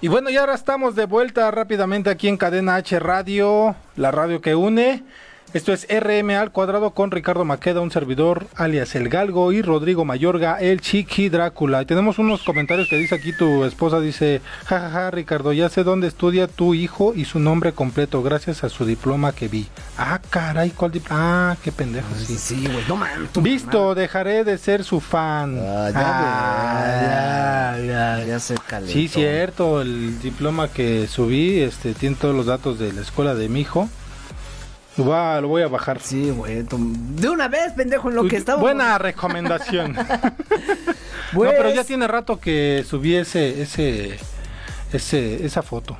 [0.03, 4.41] Y bueno, y ahora estamos de vuelta rápidamente aquí en Cadena H Radio, la radio
[4.41, 5.03] que une.
[5.53, 10.05] Esto es RM al cuadrado con Ricardo Maqueda, un servidor alias El Galgo y Rodrigo
[10.05, 11.81] Mayorga, el Chiqui Drácula.
[11.81, 16.07] Y tenemos unos comentarios que dice aquí tu esposa, dice, jajaja Ricardo, ya sé dónde
[16.07, 19.67] estudia tu hijo y su nombre completo gracias a su diploma que vi.
[19.97, 21.51] Ah, caray, ¿cuál diploma?
[21.51, 22.07] Ah, qué pendejo.
[22.15, 23.29] Sí, sí, güey, no mames.
[23.41, 25.59] Visto, dejaré de ser su fan.
[25.59, 28.93] Ah, ya, ah, ya, ya, ya se calentó.
[28.93, 33.49] Sí, cierto, el diploma que subí, este, tiene todos los datos de la escuela de
[33.49, 33.89] mi hijo.
[35.07, 35.99] Va, lo voy a bajar.
[36.01, 36.63] Sí, güey.
[36.63, 38.61] De una vez, pendejo, en lo que estaba.
[38.61, 39.93] Buena recomendación.
[41.33, 44.17] no, pero ya pues- tiene rato que subí ese, ese,
[45.45, 45.97] esa foto.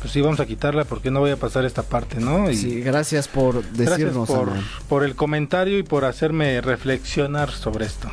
[0.00, 2.50] Pues sí, vamos a quitarla porque no voy a pasar esta parte, ¿no?
[2.50, 4.28] Y sí, gracias por decirnos.
[4.28, 4.50] Gracias por,
[4.88, 8.10] por el comentario y por hacerme reflexionar sobre esto.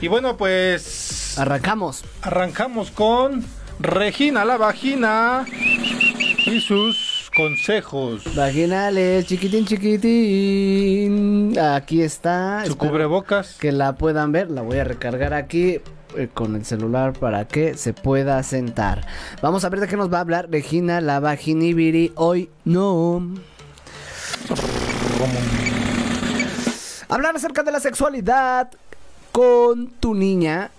[0.00, 1.36] Y bueno, pues...
[1.38, 2.04] Arrancamos.
[2.22, 3.44] Arrancamos con
[3.80, 5.44] Regina la Vagina
[6.46, 8.22] y sus consejos.
[8.34, 11.58] Vaginales, chiquitín, chiquitín.
[11.58, 12.64] Aquí está.
[12.66, 13.56] Su cubrebocas.
[13.58, 14.50] Que la puedan ver.
[14.50, 15.80] La voy a recargar aquí
[16.16, 19.06] eh, con el celular para que se pueda sentar.
[19.42, 22.50] Vamos a ver de qué nos va a hablar Regina la vaginibiri hoy.
[22.64, 23.22] No.
[27.08, 28.70] Hablar acerca de la sexualidad
[29.32, 30.70] con tu niña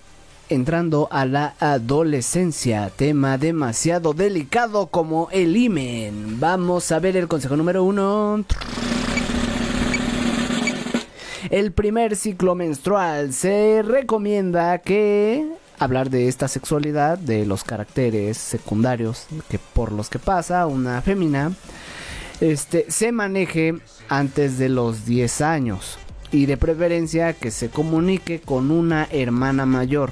[0.50, 6.40] entrando a la adolescencia, tema demasiado delicado como el imen.
[6.40, 8.44] Vamos a ver el consejo número uno.
[11.50, 15.46] El primer ciclo menstrual se recomienda que
[15.80, 21.54] hablar de esta sexualidad, de los caracteres secundarios que por los que pasa una fémina,
[22.42, 23.76] este se maneje
[24.10, 25.98] antes de los 10 años
[26.32, 30.12] y de preferencia que se comunique con una hermana mayor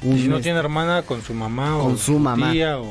[0.00, 2.86] si no tiene hermana, con su mamá con o su mamá, tía o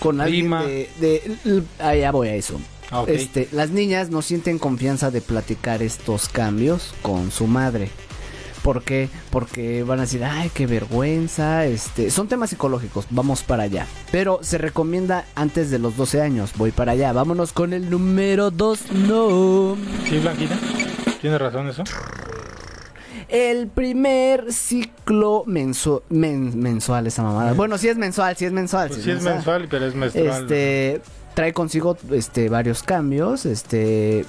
[0.00, 0.60] con prima.
[0.60, 2.60] alguien de, allá voy a eso.
[2.90, 7.90] Ah, este, las niñas no sienten confianza de platicar estos cambios con su madre.
[8.62, 9.08] ¿Por qué?
[9.30, 11.66] Porque van a decir, ay, qué vergüenza.
[11.66, 13.86] Este, son temas psicológicos, vamos para allá.
[14.10, 17.12] Pero se recomienda antes de los 12 años, voy para allá.
[17.12, 19.76] Vámonos con el número 2, no.
[20.08, 20.58] ¿Sí, Blanquita?
[21.20, 21.84] ¿Tiene razón eso?
[23.28, 27.52] El primer ciclo mensual esa mamada.
[27.52, 28.88] Bueno, sí es mensual, sí es mensual.
[28.88, 30.42] Pues sí, es mensual, pero es menstrual.
[30.42, 31.00] Este
[31.34, 34.24] trae consigo este varios cambios, este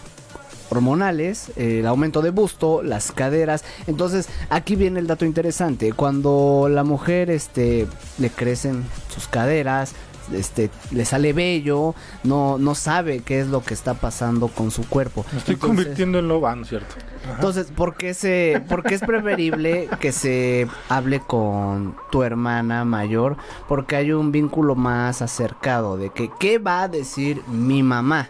[0.69, 3.63] hormonales, el aumento de busto, las caderas.
[3.87, 5.93] Entonces, aquí viene el dato interesante.
[5.93, 7.87] Cuando la mujer este
[8.17, 8.83] le crecen
[9.13, 9.93] sus caderas,
[10.33, 14.87] este, le sale bello, no, no sabe qué es lo que está pasando con su
[14.87, 15.25] cuerpo.
[15.31, 16.95] Me estoy convirtiendo en lobo, ¿cierto?
[17.29, 23.37] Entonces, ¿por qué, se, ¿por qué es preferible que se hable con tu hermana mayor?
[23.67, 28.29] Porque hay un vínculo más acercado de que, ¿qué va a decir mi mamá?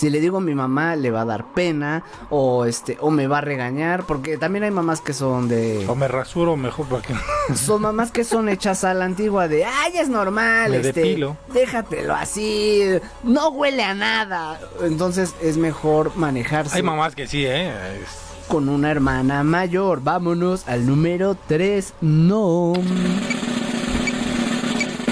[0.00, 3.26] Si le digo a mi mamá le va a dar pena o este o me
[3.26, 7.12] va a regañar porque también hay mamás que son de o me rasuro mejor porque
[7.54, 11.36] son mamás que son hechas a la antigua de ay es normal Me este depilo.
[11.52, 12.82] déjatelo así
[13.24, 17.70] no huele a nada entonces es mejor manejarse hay mamás que sí eh
[18.02, 20.02] Es- con una hermana mayor.
[20.02, 22.72] Vámonos al número 3 no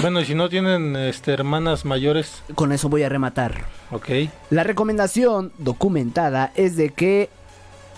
[0.01, 4.09] bueno y si no tienen este hermanas mayores con eso voy a rematar ok
[4.49, 7.29] La recomendación documentada es de que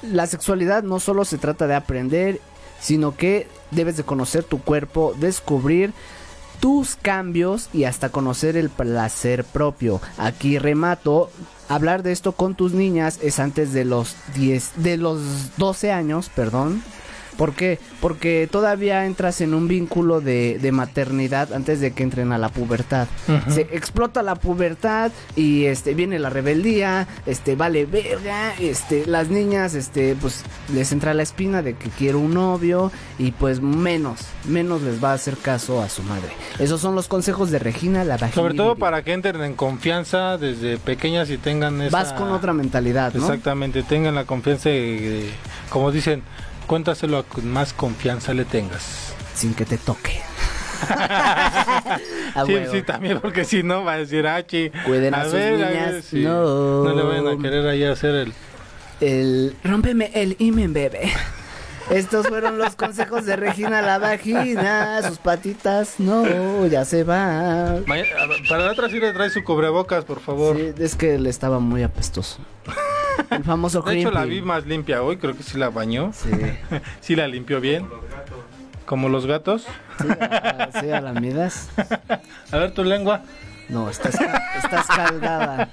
[0.01, 2.41] la sexualidad no solo se trata de aprender,
[2.79, 5.93] sino que debes de conocer tu cuerpo, descubrir
[6.59, 10.01] tus cambios y hasta conocer el placer propio.
[10.17, 11.29] Aquí remato,
[11.69, 16.29] hablar de esto con tus niñas es antes de los 10 de los 12 años,
[16.29, 16.83] perdón.
[17.37, 17.79] ¿Por qué?
[18.01, 22.49] Porque todavía entras en un vínculo de, de maternidad antes de que entren a la
[22.49, 23.07] pubertad.
[23.49, 29.73] Se explota la pubertad y este viene la rebeldía, este vale verga, este las niñas
[29.73, 34.81] este pues les entra la espina de que quiero un novio y pues menos, menos
[34.81, 36.29] les va a hacer caso a su madre.
[36.59, 40.77] Esos son los consejos de Regina la sobre todo para que entren en confianza desde
[40.77, 43.21] pequeñas y tengan esa Vas con otra mentalidad, ¿no?
[43.21, 45.29] exactamente tengan la confianza de-
[45.69, 46.21] como dicen
[46.71, 50.21] cuéntaselo a con más confianza le tengas sin que te toque
[52.45, 52.71] sí, huevo.
[52.71, 56.85] sí, también, porque si no va a decir, ah, chi, Cuiden a sus niñas, no.
[56.85, 58.33] no le vayan a querer ahí hacer el...
[59.01, 61.11] El rómpeme el imen, bebé.
[61.89, 67.79] Estos fueron los consejos de Regina la vagina, sus patitas, no, ya se va.
[68.47, 70.55] Para la otra sí le trae su cubrebocas, por favor.
[70.55, 72.39] Sí, es que le estaba muy apestoso.
[73.29, 76.11] El famoso De hecho, la vi más limpia hoy, creo que sí la bañó.
[76.13, 76.29] Sí.
[77.01, 77.87] sí la limpió bien.
[78.85, 79.65] Como los gatos.
[80.01, 81.69] Sí, a, sí, a la midas.
[82.51, 83.21] A ver tu lengua.
[83.69, 85.69] No, está, esca- está escaldada.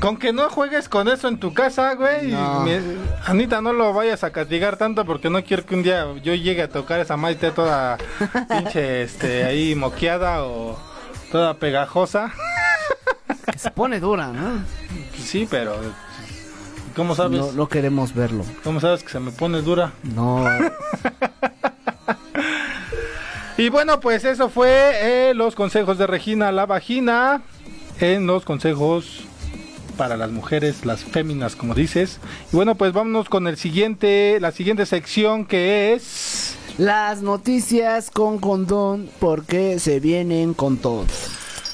[0.00, 2.28] Con que no juegues con eso en tu casa, güey.
[2.30, 2.60] y No.
[2.60, 2.78] mi-
[3.26, 6.62] Anita, no lo vayas a castigar tanto porque no quiero que un día yo llegue
[6.62, 7.98] a tocar esa maite toda
[8.48, 10.78] pinche, este, ahí moqueada o
[11.30, 12.32] toda pegajosa.
[13.52, 14.64] Que se pone dura, ¿no?
[15.16, 15.76] Sí, pero
[16.96, 17.40] ¿cómo sabes?
[17.40, 18.44] No, no queremos verlo.
[18.64, 19.92] ¿Cómo sabes que se me pone dura?
[20.02, 20.44] No.
[23.60, 27.42] Y bueno, pues eso fue eh, los consejos de Regina la vagina
[28.00, 29.20] en los consejos
[29.98, 32.20] para las mujeres, las féminas, como dices.
[32.54, 38.38] Y bueno, pues vámonos con el siguiente, la siguiente sección que es Las noticias con
[38.38, 41.04] condón porque se vienen con todo.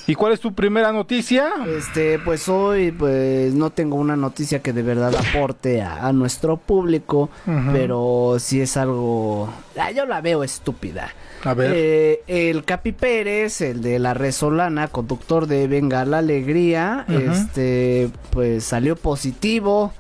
[0.09, 1.49] ¿Y cuál es tu primera noticia?
[1.67, 6.57] Este, pues hoy pues no tengo una noticia que de verdad aporte a, a nuestro
[6.59, 7.29] público,
[7.73, 11.13] pero sí es algo, ah, yo la veo estúpida.
[11.45, 11.73] A ver.
[11.75, 18.65] Eh, el Capi Pérez, el de la Resolana, conductor de Venga la Alegría, este, pues
[18.65, 19.93] salió positivo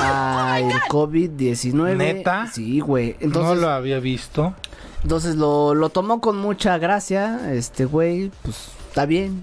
[0.00, 1.96] al COVID-19.
[1.96, 2.48] ¿Neta?
[2.52, 3.12] Sí, güey.
[3.20, 4.54] no Entonces, lo había visto.
[5.02, 9.42] entonces lo, lo tomó con mucha gracia, este güey, pues está bien.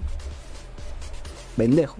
[1.56, 1.96] Pendejo.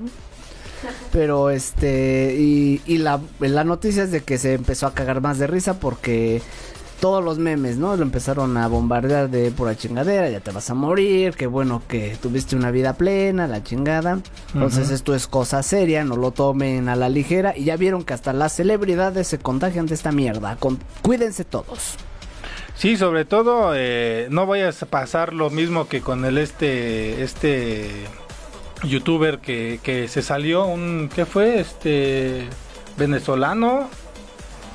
[1.12, 5.38] Pero este, y, y la, la noticia es de que se empezó a cagar más
[5.38, 6.42] de risa porque
[6.98, 7.96] todos los memes, ¿no?
[7.96, 12.16] Lo empezaron a bombardear de pura chingadera, ya te vas a morir, qué bueno que
[12.20, 14.18] tuviste una vida plena, la chingada.
[14.52, 17.56] Entonces esto es cosa seria, no lo tomen a la ligera.
[17.56, 20.56] Y ya vieron que hasta las celebridades se contagian de esta mierda.
[20.56, 21.98] Con, cuídense todos.
[22.76, 27.90] Sí, sobre todo eh, no vayas a pasar lo mismo que con el este este
[28.82, 31.60] youtuber que, que se salió un ¿qué fue?
[31.60, 32.48] Este
[32.96, 33.88] venezolano.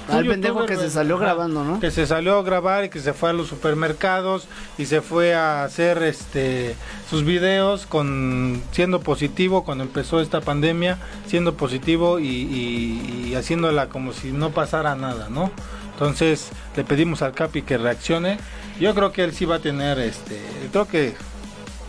[0.09, 1.79] Al pendejo youtuber, que se salió grabando, ¿no?
[1.79, 4.47] Que se salió a grabar y que se fue a los supermercados
[4.79, 6.75] y se fue a hacer este
[7.09, 10.97] sus videos con siendo positivo cuando empezó esta pandemia,
[11.27, 15.51] siendo positivo y, y- y haciéndola como si no pasara nada, ¿no?
[15.99, 18.37] Entonces le pedimos al Capi que reaccione.
[18.79, 20.39] Yo creo que él sí va a tener este,
[20.71, 21.13] creo que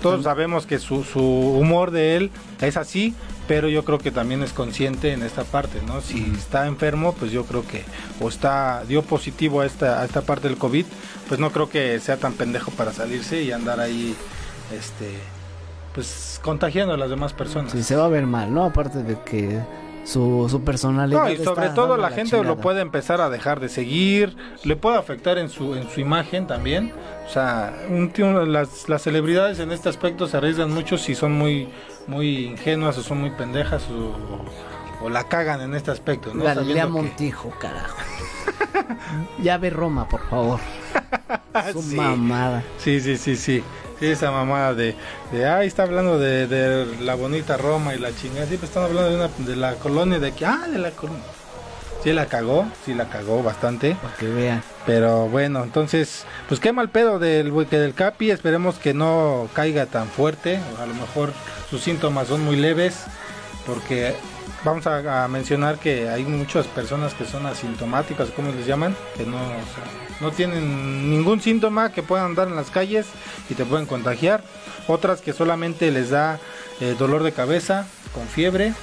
[0.02, 2.30] todos sabemos que su, su humor de él
[2.60, 3.14] es así,
[3.46, 6.00] pero yo creo que también es consciente en esta parte, ¿no?
[6.00, 7.84] Si está enfermo, pues yo creo que,
[8.20, 10.86] o está, dio positivo a esta, a esta parte del COVID,
[11.28, 14.16] pues no creo que sea tan pendejo para salirse y andar ahí,
[14.76, 15.18] este,
[15.94, 17.70] pues contagiando a las demás personas.
[17.70, 18.64] Sí, se va a ver mal, ¿no?
[18.64, 19.60] Aparte de que
[20.04, 21.24] su, su personalidad.
[21.24, 24.96] No, y sobre todo la gente lo puede empezar a dejar de seguir, le puede
[24.98, 26.92] afectar en su en su imagen también.
[27.26, 31.32] O sea, un tío- las, las celebridades en este aspecto se arriesgan mucho si son
[31.32, 31.68] muy
[32.06, 36.42] muy ingenuas o son muy pendejas o, o la cagan en este aspecto, ¿no?
[36.44, 37.96] Galilea que- Montijo, carajo.
[39.42, 40.60] ya ve Roma, por favor.
[41.72, 41.94] Su Sí.
[41.96, 42.62] mamada.
[42.78, 43.62] Sí, sí, sí, sí.
[44.00, 44.96] Sí, esa mamada de,
[45.30, 48.46] de ay, está hablando de, de la bonita Roma y la chingada.
[48.46, 50.44] Sí, pues están hablando de, una, de la colonia de aquí.
[50.44, 51.22] Ah, de la colonia.
[52.02, 53.94] Sí la cagó, sí la cagó bastante.
[54.00, 54.62] Para que vean.
[54.86, 58.30] Pero bueno, entonces, pues qué mal pedo del que del Capi.
[58.30, 60.58] Esperemos que no caiga tan fuerte.
[60.80, 61.34] A lo mejor
[61.68, 63.04] sus síntomas son muy leves.
[63.66, 64.14] Porque
[64.64, 69.24] vamos a, a mencionar que hay muchas personas que son asintomáticas, como les llaman, que
[69.26, 69.38] no,
[70.20, 73.06] no tienen ningún síntoma, que puedan andar en las calles
[73.48, 74.42] y te pueden contagiar.
[74.88, 76.38] Otras que solamente les da
[76.80, 78.74] eh, dolor de cabeza con fiebre.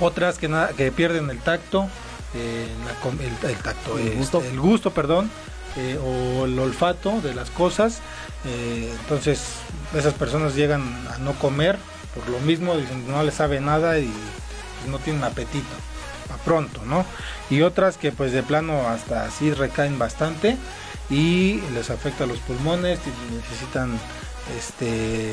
[0.00, 1.88] Otras que, nada, que pierden el tacto,
[2.34, 4.42] eh, la el, el tacto, El eh, gusto.
[4.42, 5.28] el gusto, perdón,
[5.76, 8.00] eh, o el olfato de las cosas.
[8.44, 9.40] Eh, entonces
[9.94, 10.82] esas personas llegan
[11.12, 11.76] a no comer
[12.14, 14.10] por lo mismo, dicen no les sabe nada y
[14.86, 15.66] no tienen apetito
[16.32, 17.04] a pronto, ¿no?
[17.50, 20.56] Y otras que pues de plano hasta así recaen bastante
[21.10, 23.98] y les afecta los pulmones y necesitan
[24.58, 25.32] este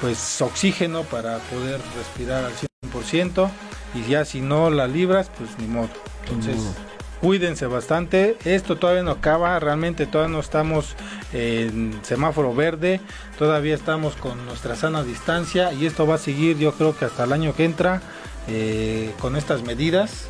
[0.00, 2.52] pues oxígeno para poder respirar al
[2.92, 3.50] 100%
[3.94, 5.90] y ya si no la libras pues ni modo
[6.24, 6.74] entonces Ni modo.
[7.20, 10.96] cuídense bastante esto todavía no acaba realmente todavía no estamos
[11.34, 13.00] en semáforo verde
[13.38, 17.24] todavía estamos con nuestra sana distancia y esto va a seguir yo creo que hasta
[17.24, 18.00] el año que entra
[18.48, 20.28] eh, con estas medidas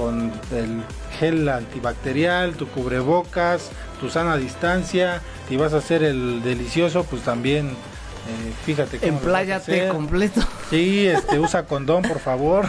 [0.00, 0.82] con el
[1.18, 3.70] gel antibacterial, tu cubrebocas,
[4.00, 5.20] tu sana distancia,
[5.50, 10.40] y vas a hacer el delicioso, pues también eh, fíjate cómo Empláyate completo.
[10.70, 12.66] Sí, este usa condón, por favor.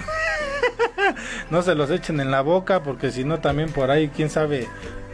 [1.49, 4.67] no se los echen en la boca porque si no también por ahí quién sabe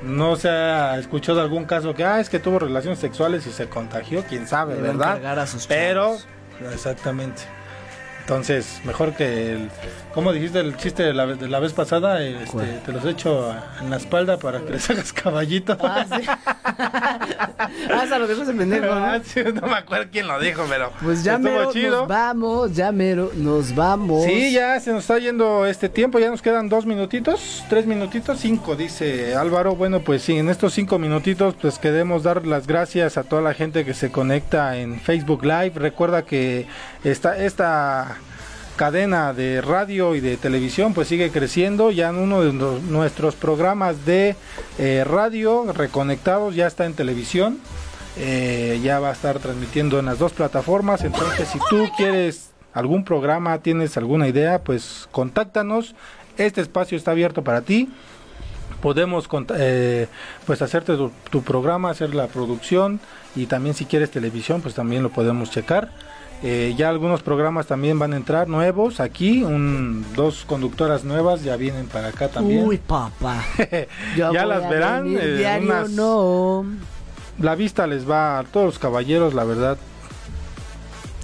[0.03, 3.67] no se ha escuchado algún caso que ah, es que tuvo relaciones sexuales y se
[3.67, 5.13] contagió, quién sabe, Deben ¿verdad?
[5.13, 6.17] cargar a sus Pero
[6.71, 7.43] exactamente.
[8.27, 9.71] Entonces, mejor que el.
[10.13, 12.21] ¿Cómo dijiste el chiste de la, de la vez pasada?
[12.21, 15.77] Este, te los echo en la espalda para que les hagas caballito.
[15.79, 16.27] Ah, sí.
[16.79, 19.05] ah, se lo dejó ese pendejo, ¿no?
[19.05, 20.91] Ah, sí, no me acuerdo quién lo dijo, pero.
[21.01, 22.01] Pues ya mero chido.
[22.01, 24.25] nos vamos, ya mero nos vamos.
[24.25, 28.39] Sí, ya se nos está yendo este tiempo, ya nos quedan dos minutitos, tres minutitos,
[28.39, 29.75] cinco, dice Álvaro.
[29.75, 33.53] Bueno, pues sí, en estos cinco minutitos, pues queremos dar las gracias a toda la
[33.53, 35.73] gente que se conecta en Facebook Live.
[35.75, 36.67] Recuerda que
[37.03, 38.17] esta, esta
[38.77, 41.91] cadena de radio y de televisión pues sigue creciendo.
[41.91, 44.37] Ya en uno de nuestros programas de
[44.77, 47.59] eh, radio reconectados ya está en televisión.
[48.19, 51.03] Eh, ya va a estar transmitiendo en las dos plataformas.
[51.03, 55.93] Entonces, si tú quieres algún programa, tienes alguna idea, pues contáctanos.
[56.37, 57.89] Este espacio está abierto para ti.
[58.81, 60.07] Podemos eh,
[60.45, 60.95] pues hacerte
[61.29, 62.99] tu programa, hacer la producción
[63.35, 65.89] y también si quieres televisión, pues también lo podemos checar.
[66.43, 71.55] Eh, ya algunos programas también van a entrar nuevos aquí, un, dos conductoras nuevas ya
[71.55, 72.67] vienen para acá también.
[72.67, 73.43] Uy, papá.
[74.15, 76.65] Ya las verán, eh, unas- no.
[77.39, 79.77] La vista les va a todos los caballeros, la verdad.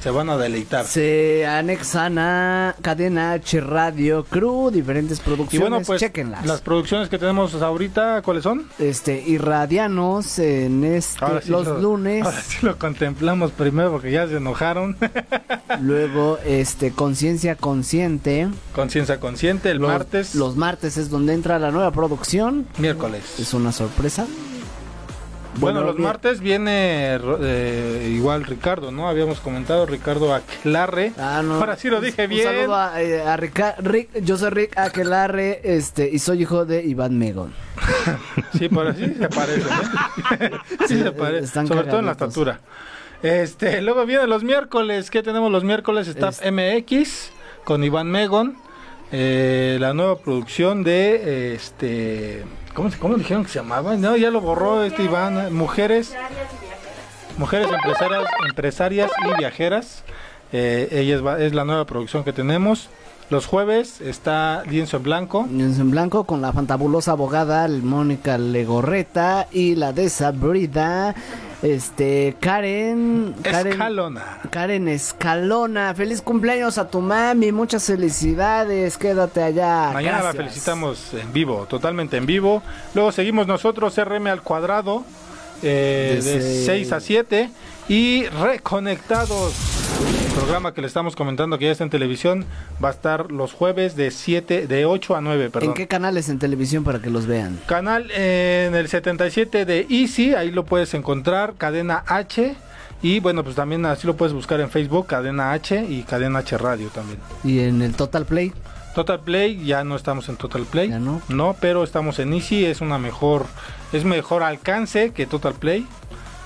[0.04, 0.86] Se van a deleitar.
[0.86, 5.70] Se anexan a Cadena H Radio Crew, diferentes Y producciones.
[5.70, 6.45] bueno, pues Chequenlas.
[6.45, 8.68] las producciones que tenemos ahorita, ¿cuáles son?
[8.80, 12.26] Este, irradianos en este, Ahora sí los lo- lunes.
[12.26, 14.97] Ahora sí lo contemplamos primero porque ya se enojaron.
[15.82, 18.49] Luego, este, Conciencia Consciente.
[18.76, 20.36] Conciencia Consciente, el Los- martes.
[20.36, 22.68] Los martes es donde entra la nueva producción.
[22.78, 23.22] Miércoles.
[23.39, 24.28] Es una sorpresa.
[25.56, 26.08] Bueno, Bueno, los bien.
[26.08, 29.08] martes viene eh, igual Ricardo, ¿no?
[29.08, 31.14] Habíamos comentado Ricardo Aquelarre.
[31.18, 31.56] Ah, no.
[31.56, 32.43] Ahora sí lo dije Un bien.
[32.43, 36.84] saludo a, eh, a Rica- Rick, yo soy Rick Aquelarre, este, y soy hijo de
[36.84, 37.54] Iván Megon.
[38.58, 39.62] Sí, por así se parece,
[40.39, 40.51] ¿eh?
[40.88, 42.60] sí se parece, están sobre todo en la estatura.
[43.24, 45.10] Este, luego vienen los miércoles.
[45.10, 46.08] ¿Qué tenemos los miércoles?
[46.08, 47.32] Está MX
[47.64, 48.56] con Iván Megon.
[49.12, 52.43] eh, la nueva producción de eh, este.
[52.74, 53.95] ¿Cómo, ¿Cómo dijeron que se llamaba?
[53.95, 55.53] No, ya lo borró este Iván.
[55.55, 56.15] Mujeres.
[57.38, 60.03] Mujeres empresarias, empresarias y viajeras.
[60.51, 62.89] Eh, ella es, es la nueva producción que tenemos.
[63.30, 65.47] Los jueves está Lienzo en Blanco.
[65.49, 71.15] Lienzo en blanco con la fantabulosa abogada Mónica Legorreta y la desabrida
[71.64, 74.39] este Karen Karen Escalona.
[74.49, 75.93] Karen Escalona.
[75.95, 78.97] Feliz cumpleaños a tu mami, muchas felicidades.
[78.97, 79.91] Quédate allá.
[79.93, 82.61] Mañana la felicitamos en vivo, totalmente en vivo.
[82.93, 85.03] Luego seguimos nosotros, RM al cuadrado,
[85.61, 86.89] eh, De de seis.
[86.89, 87.49] 6 a 7.
[87.89, 89.53] Y reconectados
[90.25, 92.45] El programa que le estamos comentando que ya está en televisión
[92.84, 95.69] va a estar los jueves de 7, de 8 a 9, perdón.
[95.69, 97.59] ¿En qué canales en televisión para que los vean?
[97.65, 102.55] Canal eh, en el 77 de Easy, ahí lo puedes encontrar, Cadena H.
[103.01, 106.57] Y bueno, pues también así lo puedes buscar en Facebook, Cadena H y Cadena H
[106.57, 107.19] Radio también.
[107.43, 108.53] ¿Y en el Total Play?
[108.95, 110.88] Total Play, ya no estamos en Total Play.
[110.88, 111.21] no.
[111.27, 113.45] No, pero estamos en Easy, es una mejor,
[113.91, 115.86] es mejor alcance que Total Play.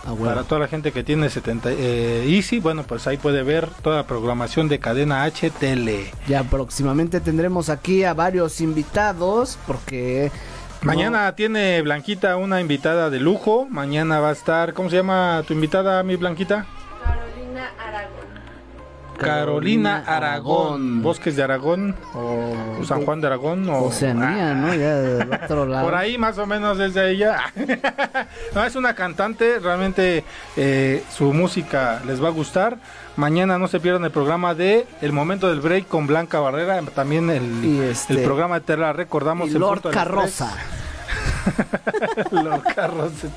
[0.08, 3.68] Ah, Para toda la gente que tiene 70 eh, Easy, bueno, pues ahí puede ver
[3.82, 6.12] toda la programación de cadena H Tele.
[6.28, 10.32] Ya próximamente tendremos aquí a varios invitados porque
[10.82, 13.68] Mañana tiene Blanquita una invitada de lujo.
[13.70, 16.66] Mañana va a estar, ¿cómo se llama tu invitada, mi Blanquita?
[17.03, 18.16] Carolina Aragón.
[19.18, 24.74] Carolina Aragón, Bosques de Aragón o San Juan de Aragón o Oceanía, ¿no?
[24.74, 25.86] Ya del otro lado.
[25.86, 27.39] Por ahí más o menos desde ella.
[28.55, 30.24] no, es una cantante, realmente
[30.55, 32.78] eh, su música les va a gustar.
[33.15, 37.30] Mañana no se pierdan el programa de El Momento del Break con Blanca Barrera, también
[37.32, 39.49] el, este, el programa de Terra recordamos.
[39.49, 39.63] el
[42.32, 43.28] Lord Carroza.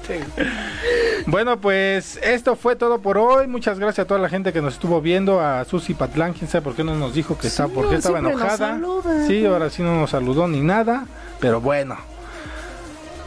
[1.27, 3.47] bueno, pues esto fue todo por hoy.
[3.47, 5.41] Muchas gracias a toda la gente que nos estuvo viendo.
[5.41, 8.79] A Susi Patlán, quién sabe por qué no nos dijo que estaba, porque estaba enojada.
[9.27, 11.07] Sí, ahora sí no nos saludó ni nada.
[11.41, 11.97] Pero bueno,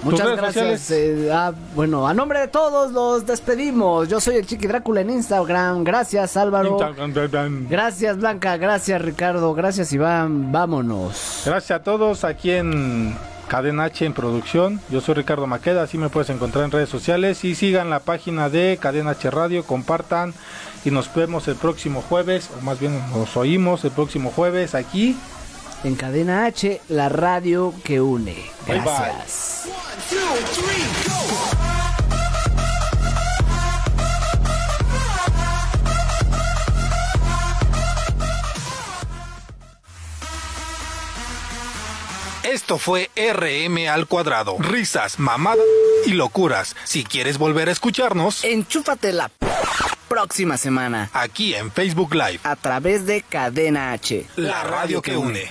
[0.03, 0.91] Muchas gracias.
[0.91, 4.09] Eh, ah, bueno, a nombre de todos los despedimos.
[4.09, 5.83] Yo soy el Chiqui Drácula en Instagram.
[5.83, 6.77] Gracias Álvaro.
[7.69, 8.57] Gracias Blanca.
[8.57, 9.53] Gracias Ricardo.
[9.53, 10.51] Gracias Iván.
[10.51, 11.43] Vámonos.
[11.45, 13.15] Gracias a todos aquí en
[13.53, 14.81] Cadena H en producción.
[14.89, 18.49] Yo soy Ricardo Maqueda, así me puedes encontrar en redes sociales y sigan la página
[18.49, 20.33] de Cadena H Radio, compartan
[20.83, 25.15] y nos vemos el próximo jueves, o más bien nos oímos el próximo jueves aquí
[25.83, 28.35] en Cadena H, la radio que une.
[28.65, 29.67] Gracias.
[42.43, 44.57] Esto fue RM al cuadrado.
[44.59, 45.63] Risas, mamadas
[46.05, 46.75] y locuras.
[46.83, 49.31] Si quieres volver a escucharnos, enchúfate la
[50.09, 51.09] próxima semana.
[51.13, 52.41] Aquí en Facebook Live.
[52.43, 54.25] A través de Cadena H.
[54.35, 55.49] La radio que une.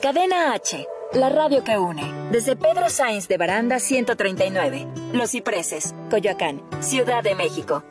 [0.00, 2.30] Cadena H, la radio que une.
[2.30, 7.84] Desde Pedro Sainz de Baranda 139, Los Cipreses, Coyoacán, Ciudad de México.